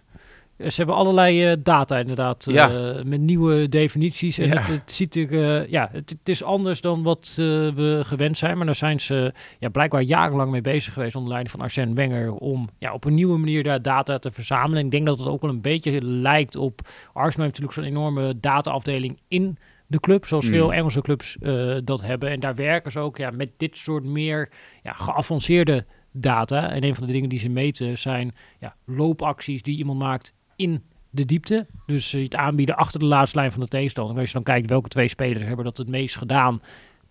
Ze 0.67 0.74
hebben 0.76 0.95
allerlei 0.95 1.52
uh, 1.52 1.56
data 1.63 1.97
inderdaad, 1.97 2.45
Ja. 2.50 2.93
met 3.06 3.19
nieuwe 3.21 3.69
definities. 3.69 4.38
En 4.38 4.47
Ja. 4.47 4.58
het, 4.58 4.67
het 4.67 4.91
ziet 4.91 5.15
er, 5.15 5.32
uh, 5.32 5.67
ja, 5.67 5.89
het, 5.91 6.10
het 6.10 6.30
is 6.30 6.43
anders 6.43 6.82
dan 6.82 7.04
wat 7.04 7.34
we 7.38 8.00
gewend 8.04 8.38
zijn. 8.38 8.58
Maar 8.58 8.65
daar 8.65 8.76
zijn 8.76 9.00
ze 9.00 9.34
ja, 9.60 9.69
blijkbaar 9.69 10.02
jarenlang 10.02 10.52
mee 10.52 10.62
bezig 10.62 10.93
geweest 10.93 11.15
onder 11.15 11.30
leiding 11.30 11.52
van 11.56 11.62
Arsène 11.62 11.93
Wenger. 11.93 12.34
Om 12.34 12.69
ja, 12.78 12.93
op 12.93 13.06
een 13.06 13.13
nieuwe 13.13 13.38
manier 13.38 13.63
daar 13.63 13.82
data 13.82 14.17
te 14.17 14.32
verzamelen. 14.32 14.78
En 14.78 14.86
ik 14.86 14.91
denk 14.91 15.06
dat 15.06 15.19
het 15.19 15.28
ook 15.28 15.41
wel 15.41 15.50
een 15.52 15.62
beetje 15.62 16.02
lijkt 16.02 16.56
op... 16.56 16.82
Arsenal 17.13 17.45
heeft 17.45 17.60
natuurlijk 17.60 17.74
zo'n 17.74 17.84
enorme 17.97 18.39
dataafdeling 18.39 19.19
in 19.28 19.58
de 19.88 20.00
club, 20.00 20.26
zoals 20.26 20.45
Mm. 20.45 20.52
veel 20.52 20.74
Engelse 20.74 21.02
clubs 21.02 21.38
uh, 21.41 21.78
dat 21.84 22.02
hebben. 22.02 22.30
En 22.30 22.39
daar 22.39 22.56
werken 22.56 22.91
ze 22.91 23.00
ook 23.00 23.17
ja, 23.17 23.30
met 23.32 23.50
dit 23.58 23.78
soort 23.78 24.04
meer 24.04 24.50
ja, 24.84 24.93
geavanceerde 24.93 25.86
data. 26.12 26.71
En 26.71 26.84
een 26.84 26.95
van 26.95 27.06
de 27.06 27.12
dingen 27.12 27.30
die 27.30 27.39
ze 27.39 27.50
meten 27.50 27.97
zijn 27.97 28.36
ja, 28.60 28.76
loopacties 28.86 29.62
die 29.63 29.78
iemand 29.78 30.00
maakt 30.00 30.34
in 30.62 30.84
de 31.10 31.26
diepte. 31.26 31.65
Dus 31.86 32.13
uh, 32.13 32.24
het 32.24 32.36
aanbieden 32.36 32.76
achter 32.76 33.00
de 33.00 33.06
laatste 33.06 33.38
lijn 33.38 33.52
van 33.52 33.62
de 33.62 33.67
tegenstander. 33.67 34.17
Als 34.17 34.28
je 34.28 34.34
dan 34.34 34.43
kijkt 34.43 34.69
welke 34.69 34.89
twee 34.89 35.08
spelers 35.08 35.43
hebben 35.43 35.65
dat 35.65 35.78
het 35.78 35.88
meest 35.88 36.15
gedaan 36.15 36.62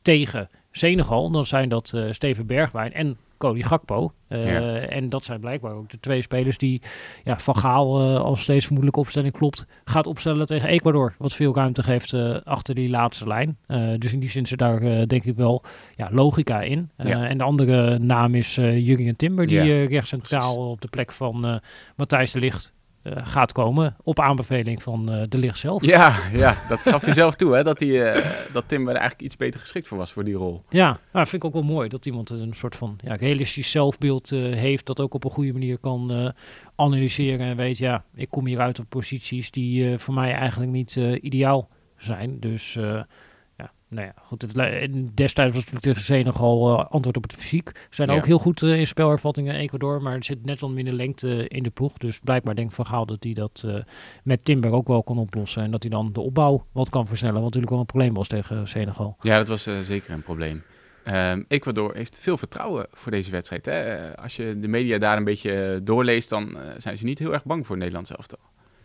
tegen 0.03 0.49
Senegal, 0.71 1.31
dan 1.31 1.47
zijn 1.47 1.69
dat 1.69 1.93
uh, 1.95 2.13
Steven 2.13 2.47
Bergwijn 2.47 2.93
en 2.93 3.17
Cody 3.39 3.63
Gakpo. 3.63 4.13
Uh, 4.29 4.51
Ja. 4.51 4.79
En 4.79 5.09
dat 5.09 5.25
zijn 5.25 5.41
blijkbaar 5.41 5.75
ook 5.75 5.91
de 5.91 6.01
twee 6.01 6.23
spelers 6.23 6.59
die 6.59 6.83
ja, 7.25 7.39
Van 7.39 7.57
Gaal, 7.57 8.01
uh, 8.01 8.21
als 8.21 8.47
deze 8.47 8.61
vermoedelijke 8.61 9.01
opstelling 9.01 9.33
klopt, 9.33 9.67
gaat 9.85 10.07
opstellen 10.07 10.47
tegen 10.47 10.69
Ecuador. 10.69 11.15
Wat 11.19 11.33
veel 11.33 11.55
ruimte 11.55 11.83
geeft 11.83 12.15
achter 12.45 12.75
die 12.75 12.89
laatste 12.89 13.27
lijn. 13.27 13.59
Dus 13.99 14.13
in 14.13 14.21
die 14.21 14.31
zin 14.31 14.47
zit 14.47 14.59
daar 14.59 15.09
denk 15.09 15.25
ik 15.25 15.37
wel 15.37 15.63
ja, 15.97 16.09
logica 16.13 16.61
in. 16.61 16.91
Ja. 16.97 17.29
En 17.29 17.39
de 17.39 17.45
andere 17.45 17.99
naam 17.99 18.35
is 18.35 18.55
Jurgen 18.55 19.17
Timber, 19.17 19.47
die 19.47 19.63
Ja, 19.63 19.87
recht 19.87 20.09
centraal 20.09 20.71
op 20.71 20.81
de 20.81 20.89
plek 20.89 21.13
van 21.13 21.61
Matthijs 21.97 22.33
de 22.33 22.39
Ligt 22.39 22.73
uh, 23.03 23.13
gaat 23.17 23.53
komen. 23.53 23.97
Op 24.03 24.21
aanbeveling 24.21 24.83
van 24.83 25.15
uh, 25.15 25.23
de 25.29 25.39
Ligt 25.39 25.59
zelf. 25.59 25.85
Ja, 25.85 26.17
ja, 26.33 26.57
dat 26.69 26.81
gaf 26.81 27.05
hij 27.05 27.13
zelf 27.13 27.35
toe, 27.35 27.55
hè? 27.55 27.63
Dat, 27.63 27.79
hij, 27.79 27.89
uh, 27.89 28.25
dat 28.53 28.65
Tim 28.67 28.83
er 28.83 28.95
eigenlijk 28.95 29.23
iets 29.23 29.37
beter 29.37 29.61
geschikt 29.61 29.89
voor 29.89 29.99
was 29.99 30.13
voor 30.13 30.25
die 30.25 30.35
rol. 30.35 30.63
Ja, 30.69 30.99
nou, 31.13 31.27
vind 31.27 31.43
ik 31.43 31.45
ook 31.45 31.53
wel 31.53 31.73
mooi 31.73 31.89
dat 31.89 32.07
iemand 32.07 32.31
een 32.31 32.55
soort 32.55 32.77
van 32.77 32.99
ja, 33.05 33.15
realistisch 33.15 33.71
zelfbeeld 33.71 34.31
heeft. 34.31 34.87
Dat 34.87 35.01
ook 35.01 35.15
op 35.15 35.25
een 35.25 35.31
goede 35.31 35.53
manier 35.53 35.79
kan 35.79 36.33
analyseren 36.77 37.47
en 37.47 37.57
weet, 37.57 37.79
ja, 37.79 38.05
ik 38.15 38.31
kom 38.31 38.47
hier 38.47 38.61
uit 38.61 38.79
op 38.79 38.87
posities 38.89 39.51
die 39.51 39.99
voor 39.99 40.15
mij 40.15 40.33
eigenlijk 40.33 40.71
niet 40.71 40.97
ideaal 41.21 41.69
zijn. 41.97 42.41
Dus 42.41 42.79
ja, 43.61 43.73
nou 43.89 44.07
ja, 44.07 44.15
goed. 44.23 44.43
Het, 44.43 45.17
destijds 45.17 45.55
was 45.55 45.65
het 45.71 45.83
tegen 45.83 46.03
Senegal 46.03 46.73
uh, 46.73 46.85
antwoord 46.91 47.17
op 47.17 47.23
het 47.23 47.33
fysiek. 47.33 47.71
Ze 47.75 47.83
zijn 47.91 48.11
ook 48.11 48.27
heel 48.27 48.39
goed 48.39 48.63
uh, 48.63 48.79
in 48.79 48.87
spelervattingen 48.87 49.55
Ecuador, 49.55 50.03
maar 50.03 50.15
er 50.15 50.25
zit 50.25 50.45
net 50.45 50.61
wat 50.61 50.71
minder 50.71 50.95
lengte 50.95 51.49
in 51.49 51.63
de 51.63 51.71
ploeg. 51.71 51.99
Dus 51.99 52.19
blijkbaar 52.19 52.55
denk 52.55 52.69
ik 52.69 52.75
van 52.75 52.87
Gaal 52.87 53.07
dat 53.07 53.25
hij 53.25 53.33
dat 53.33 53.63
uh, 53.67 53.75
met 54.25 54.45
Timber 54.45 54.73
ook 54.73 54.89
wel 54.89 55.03
kon 55.03 55.19
oplossen. 55.19 55.63
En 55.63 55.71
dat 55.71 55.83
hij 55.83 55.91
dan 55.91 56.13
de 56.13 56.21
opbouw 56.21 56.67
wat 56.73 56.91
kan 56.91 57.07
versnellen, 57.07 57.35
wat 57.35 57.45
natuurlijk 57.45 57.73
wel 57.73 57.81
een 57.81 57.87
probleem 57.87 58.15
was 58.15 58.29
tegen 58.29 58.69
Senegal. 58.69 59.17
Ja, 59.21 59.37
dat 59.37 59.49
was 59.49 59.63
zeker 59.83 60.13
een 60.13 60.23
probleem. 60.23 60.63
Um, 61.05 61.45
Ecuador 61.49 61.95
heeft 61.95 62.19
veel 62.19 62.37
vertrouwen 62.37 62.87
voor 62.91 63.13
deze 63.13 63.31
wedstrijd. 63.31 63.67
Hè? 63.67 64.17
Als 64.17 64.37
je 64.37 64.59
de 64.61 64.69
media 64.69 64.99
daar 64.99 65.17
een 65.17 65.25
beetje 65.25 65.81
doorleest, 65.83 66.31
dan 66.31 66.57
zijn 66.77 66.97
ze 66.99 67.05
niet 67.05 67.19
heel 67.19 67.33
erg 67.33 67.45
bang 67.45 67.67
voor 67.67 67.77
Nederland 67.77 68.07
zelf. 68.07 68.27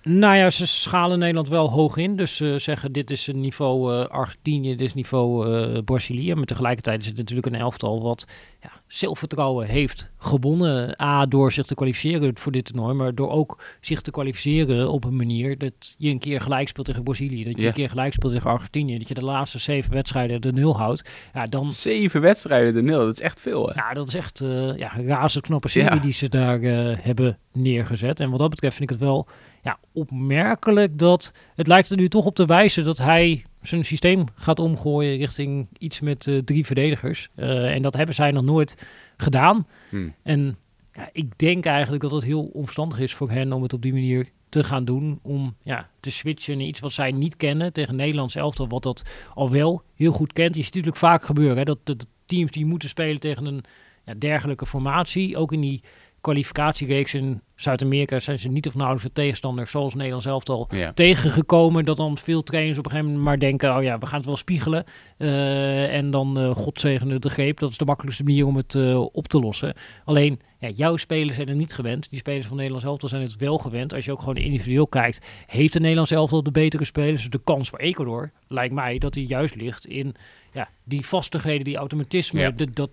Nou 0.08 0.36
ja, 0.36 0.50
ze 0.50 0.68
schalen 0.68 1.20
Nederland 1.20 1.48
wel 1.48 1.70
hoog 1.70 1.98
in. 1.98 2.16
Dus 2.16 2.36
ze 2.36 2.56
zeggen 2.60 2.92
dit 2.92 3.12
is 3.12 3.28
een 3.28 3.40
niveau 3.40 3.94
uh, 3.94 4.06
Argentinië, 4.06 4.76
dit 4.76 4.88
is 4.88 4.94
niveau 4.94 5.50
uh, 5.50 5.78
Brazilië. 5.86 6.36
Maar 6.36 6.46
tegelijkertijd 6.46 7.02
is 7.02 7.08
het 7.08 7.18
natuurlijk 7.18 7.48
een 7.48 7.56
elftal 7.56 8.02
wat 8.02 8.28
ja, 8.62 8.70
zelfvertrouwen 8.88 9.68
heeft 9.68 10.12
gewonnen. 10.18 11.02
A, 11.02 11.26
door 11.26 11.52
zich 11.52 11.66
te 11.66 11.76
kwalificeren 11.76 12.38
voor 12.38 12.52
dit 12.52 12.66
toernooi. 12.66 12.94
Maar 12.94 13.16
door 13.16 13.30
ook 13.30 13.64
zich 13.82 14.02
te 14.02 14.12
kwalificeren 14.12 14.92
op 14.92 15.04
een 15.04 15.16
manier 15.16 15.58
dat 15.58 15.96
je 15.98 16.10
een 16.10 16.20
keer 16.20 16.42
gelijk 16.42 16.68
speelt 16.68 16.86
tegen 16.86 17.04
Brazilië. 17.04 17.44
Dat 17.44 17.62
je 17.62 17.68
een 17.68 17.74
keer 17.74 17.90
gelijk 17.90 18.14
speelt 18.14 18.34
tegen 18.34 18.50
Argentinië. 18.50 18.98
Dat 18.98 19.08
je 19.08 19.14
de 19.14 19.26
laatste 19.26 19.60
zeven 19.60 19.92
wedstrijden 19.92 20.42
de 20.42 20.52
nul 20.52 20.78
houdt. 20.78 21.10
Ja, 21.34 21.46
dan... 21.46 21.72
Zeven 21.72 22.22
wedstrijden 22.22 22.74
de 22.74 22.82
nul, 22.82 23.06
dat 23.06 23.14
is 23.14 23.22
echt 23.22 23.42
veel. 23.42 23.68
Hè? 23.68 23.74
Ja, 23.74 23.94
dat 23.94 24.08
is 24.08 24.14
echt 24.14 24.42
uh, 24.42 24.78
ja, 24.78 24.98
een 24.98 25.08
razend 25.08 25.46
knappe 25.46 25.68
serie 25.68 26.00
die 26.00 26.14
ze 26.14 26.30
daar 26.30 26.60
hebben 27.02 27.38
neergezet. 27.52 28.20
En 28.20 28.30
wat 28.30 28.40
dat 28.40 28.50
betreft 28.50 28.76
vind 28.76 28.92
ik 28.92 28.96
het 28.96 29.06
wel 29.06 29.28
ja, 29.66 29.80
opmerkelijk 29.94 31.00
dat 31.00 31.34
het 31.56 31.68
lijkt 31.68 31.90
er 31.90 31.98
nu 31.98 32.08
toch 32.08 32.26
op 32.26 32.36
te 32.36 32.46
wijzen 32.46 32.84
dat 32.84 32.98
hij 32.98 33.46
zijn 33.62 33.86
systeem 33.86 34.26
gaat 34.36 34.60
omgooien 34.60 35.18
richting 35.18 35.68
iets 35.78 36.00
met 36.00 36.26
uh, 36.26 36.38
drie 36.38 36.66
verdedigers. 36.66 37.30
Uh, 37.36 37.74
en 37.74 37.82
dat 37.82 37.96
hebben 37.96 38.16
zij 38.16 38.32
nog 38.32 38.44
nooit 38.44 38.78
gedaan. 39.18 39.68
Hmm. 39.90 40.14
En 40.24 40.58
ja, 40.94 41.10
ik 41.12 41.38
denk 41.38 41.66
eigenlijk 41.66 42.04
dat 42.04 42.12
het 42.12 42.24
heel 42.24 42.44
onverstandig 42.44 43.00
is 43.00 43.14
voor 43.14 43.32
hen 43.32 43.54
om 43.54 43.62
het 43.62 43.74
op 43.74 43.82
die 43.82 43.94
manier 43.94 44.30
te 44.50 44.64
gaan 44.64 44.86
doen. 44.86 45.20
Om 45.22 45.56
ja, 45.64 45.90
te 46.00 46.12
switchen 46.12 46.58
naar 46.58 46.68
iets 46.68 46.80
wat 46.80 46.92
zij 46.92 47.12
niet 47.12 47.38
kennen 47.38 47.74
tegen 47.74 47.96
Nederlands 47.96 48.36
elftal, 48.36 48.68
wat 48.68 48.84
dat 48.84 49.04
al 49.34 49.52
wel 49.52 49.84
heel 49.96 50.12
goed 50.12 50.34
kent. 50.34 50.56
Je 50.56 50.62
ziet 50.62 50.74
natuurlijk 50.74 51.02
vaak 51.02 51.24
gebeuren 51.24 51.58
hè, 51.58 51.64
dat 51.64 51.80
de 51.84 51.98
teams 52.26 52.52
die 52.52 52.66
moeten 52.66 52.90
spelen 52.90 53.20
tegen 53.20 53.46
een 53.46 53.64
ja, 54.06 54.14
dergelijke 54.14 54.66
formatie, 54.66 55.38
ook 55.38 55.52
in 55.52 55.62
die 55.62 55.82
kwalificatiereeks 56.26 57.14
in 57.14 57.42
Zuid-Amerika 57.56 58.20
zijn 58.20 58.40
ze 58.40 58.50
niet 58.50 58.68
of 58.68 58.76
nauwelijks 58.76 59.08
de 59.08 59.14
tegenstander 59.22 59.68
zoals 59.68 59.94
Nederland 59.94 60.24
zelf 60.24 60.50
al 60.50 60.70
tegengekomen. 60.94 61.86
Dat 61.86 61.98
dan 61.98 62.18
veel 62.18 62.44
trainers 62.44 62.78
op 62.78 62.86
een 62.86 62.92
gegeven 62.92 63.12
moment 63.12 63.28
maar 63.30 63.40
denken, 63.40 63.78
oh 63.78 63.84
ja, 63.84 63.98
we 63.98 64.06
gaan 64.06 64.18
het 64.18 64.26
wel 64.26 64.38
spiegelen. 64.38 64.84
Uh, 65.18 65.94
en 65.94 66.12
dan 66.12 66.40
uh, 66.40 66.56
godzegende 66.56 67.20
de 67.20 67.30
greep. 67.30 67.60
Dat 67.60 67.70
is 67.72 67.78
de 67.78 67.86
makkelijkste 67.86 68.24
manier 68.24 68.46
om 68.46 68.56
het 68.56 68.74
uh, 68.74 69.00
op 69.00 69.28
te 69.28 69.40
lossen. 69.40 69.74
Alleen, 70.06 70.40
ja, 70.60 70.70
jouw 70.70 70.98
spelers 70.98 71.36
zijn 71.36 71.48
er 71.48 71.56
niet 71.56 71.74
gewend. 71.74 72.10
Die 72.10 72.20
spelers 72.20 72.48
van 72.48 72.56
Nederlands 72.56 72.86
elftal 72.86 73.10
zijn 73.10 73.22
het 73.22 73.36
wel 73.36 73.58
gewend. 73.58 73.94
Als 73.94 74.06
je 74.06 74.12
ook 74.12 74.20
gewoon 74.20 74.36
individueel 74.36 74.88
kijkt, 74.88 75.26
heeft 75.46 75.74
de 75.74 75.80
Nederlands 75.80 76.12
elftal 76.12 76.44
de 76.44 76.52
betere 76.52 76.86
spelers. 76.86 77.22
Dus 77.22 77.30
de 77.30 77.44
kans 77.44 77.70
voor 77.70 77.80
Ecuador, 77.80 78.32
lijkt 78.48 78.74
mij, 78.74 78.98
dat 78.98 79.14
die 79.14 79.28
juist 79.28 79.56
ligt 79.56 79.88
in 79.88 80.16
ja, 80.52 80.70
die 80.84 81.06
vastigheden, 81.06 81.64
die 81.64 81.78
automatisme, 81.78 82.40
ja. 82.40 82.50
de, 82.50 82.72
dat 82.72 82.90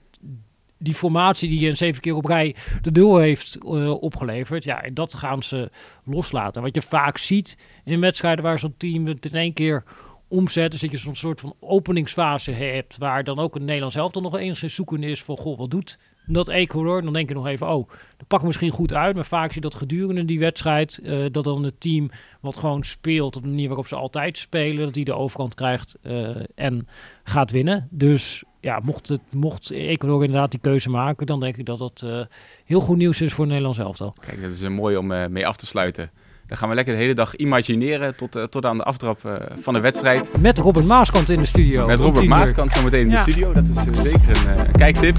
die 0.83 0.95
formatie 0.95 1.49
die 1.49 1.61
je 1.61 1.69
een 1.69 1.77
zeven 1.77 2.01
keer 2.01 2.17
op 2.17 2.25
rij 2.25 2.57
de 2.83 2.91
nul 2.91 3.19
heeft 3.19 3.59
uh, 3.65 4.03
opgeleverd, 4.03 4.65
ja, 4.65 4.83
en 4.83 4.95
dat 4.95 5.15
gaan 5.15 5.43
ze 5.43 5.71
loslaten. 6.05 6.63
Wat 6.63 6.75
je 6.75 6.83
vaak 6.83 7.19
ziet 7.19 7.59
in 7.85 8.01
wedstrijden 8.01 8.45
waar 8.45 8.59
zo'n 8.59 8.75
team 8.77 9.07
het 9.07 9.27
in 9.27 9.35
één 9.35 9.53
keer 9.53 9.85
omzet, 10.29 10.75
is 10.75 10.81
dat 10.81 10.91
je 10.91 10.97
zo'n 10.97 11.15
soort 11.15 11.41
van 11.41 11.55
openingsfase 11.61 12.51
hebt, 12.51 12.99
waar 12.99 13.25
dan 13.25 13.39
ook 13.39 13.55
een 13.55 13.65
Nederlands 13.65 13.97
elftal 13.97 14.23
nog 14.23 14.39
eens 14.39 14.61
zoeken 14.61 15.03
is 15.03 15.23
van, 15.23 15.37
goh, 15.37 15.59
wat 15.59 15.71
doet 15.71 15.99
dat 16.27 16.49
Ecuador? 16.49 17.03
Dan 17.03 17.13
denk 17.13 17.29
je 17.29 17.35
nog 17.35 17.47
even, 17.47 17.69
oh, 17.69 17.89
dat 18.17 18.27
pakt 18.27 18.43
misschien 18.43 18.71
goed 18.71 18.95
uit, 18.95 19.15
maar 19.15 19.25
vaak 19.25 19.53
zie 19.53 19.63
je 19.63 19.69
dat 19.69 19.79
gedurende 19.79 20.25
die 20.25 20.39
wedstrijd, 20.39 21.01
uh, 21.03 21.27
dat 21.31 21.45
dan 21.45 21.63
het 21.63 21.81
team 21.81 22.11
wat 22.41 22.57
gewoon 22.57 22.83
speelt 22.85 23.37
op 23.37 23.43
de 23.43 23.49
manier 23.49 23.67
waarop 23.67 23.87
ze 23.87 23.97
altijd 23.97 24.39
spelen, 24.39 24.85
dat 24.85 24.95
die 24.95 25.05
de 25.05 25.15
overkant 25.15 25.55
krijgt 25.55 25.97
uh, 26.03 26.37
en 26.55 26.89
gaat 27.25 27.51
winnen. 27.51 27.89
Dus 27.91 28.45
ja, 28.63 28.81
mocht, 28.83 29.09
het, 29.09 29.21
mocht 29.31 29.71
Ecuador 29.71 30.25
inderdaad 30.25 30.51
die 30.51 30.61
keuze 30.61 30.91
maken, 30.91 31.27
dan 31.27 31.41
denk 31.41 31.57
ik 31.57 31.67
dat 31.67 31.79
dat 31.79 32.03
eh, 32.05 32.21
heel 32.65 32.81
goed 32.81 32.97
nieuws 32.97 33.21
is 33.21 33.33
voor 33.33 33.47
Nederland 33.47 33.75
zelf 33.75 34.01
al. 34.01 34.15
Kijk, 34.21 34.43
dat 34.43 34.53
is 34.53 34.63
eh, 34.63 34.71
mooi 34.71 34.97
om 34.97 35.13
eh, 35.13 35.27
mee 35.27 35.47
af 35.47 35.57
te 35.57 35.67
sluiten. 35.67 36.11
Dan 36.47 36.57
gaan 36.57 36.69
we 36.69 36.75
lekker 36.75 36.95
de 36.95 37.01
hele 37.01 37.15
dag 37.15 37.37
imagineren 37.37 38.17
tot, 38.17 38.39
tot 38.51 38.67
aan 38.67 38.77
de 38.77 38.83
aftrap 38.83 39.41
van 39.61 39.75
de 39.75 39.81
wedstrijd. 39.81 40.41
Met 40.41 40.59
Robert 40.59 40.87
Maaskant 40.87 41.29
in 41.29 41.39
de 41.39 41.47
studio. 41.47 41.87
Met 41.87 42.01
Robert 42.01 42.27
Maaskant 42.27 42.73
zometeen 42.73 43.01
in 43.01 43.11
de 43.11 43.17
studio. 43.17 43.53
Dat 43.53 43.65
is 43.65 44.03
zeker 44.03 44.49
een, 44.49 44.73
kijktip. 44.73 45.17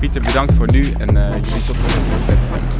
Pieter, 0.00 0.22
bedankt 0.22 0.54
voor 0.54 0.72
nu 0.72 0.92
en 0.92 1.14
jullie 1.14 1.64
tot 1.66 1.76
de 1.76 1.82
volgende 1.86 2.26
wedstrijd. 2.26 2.74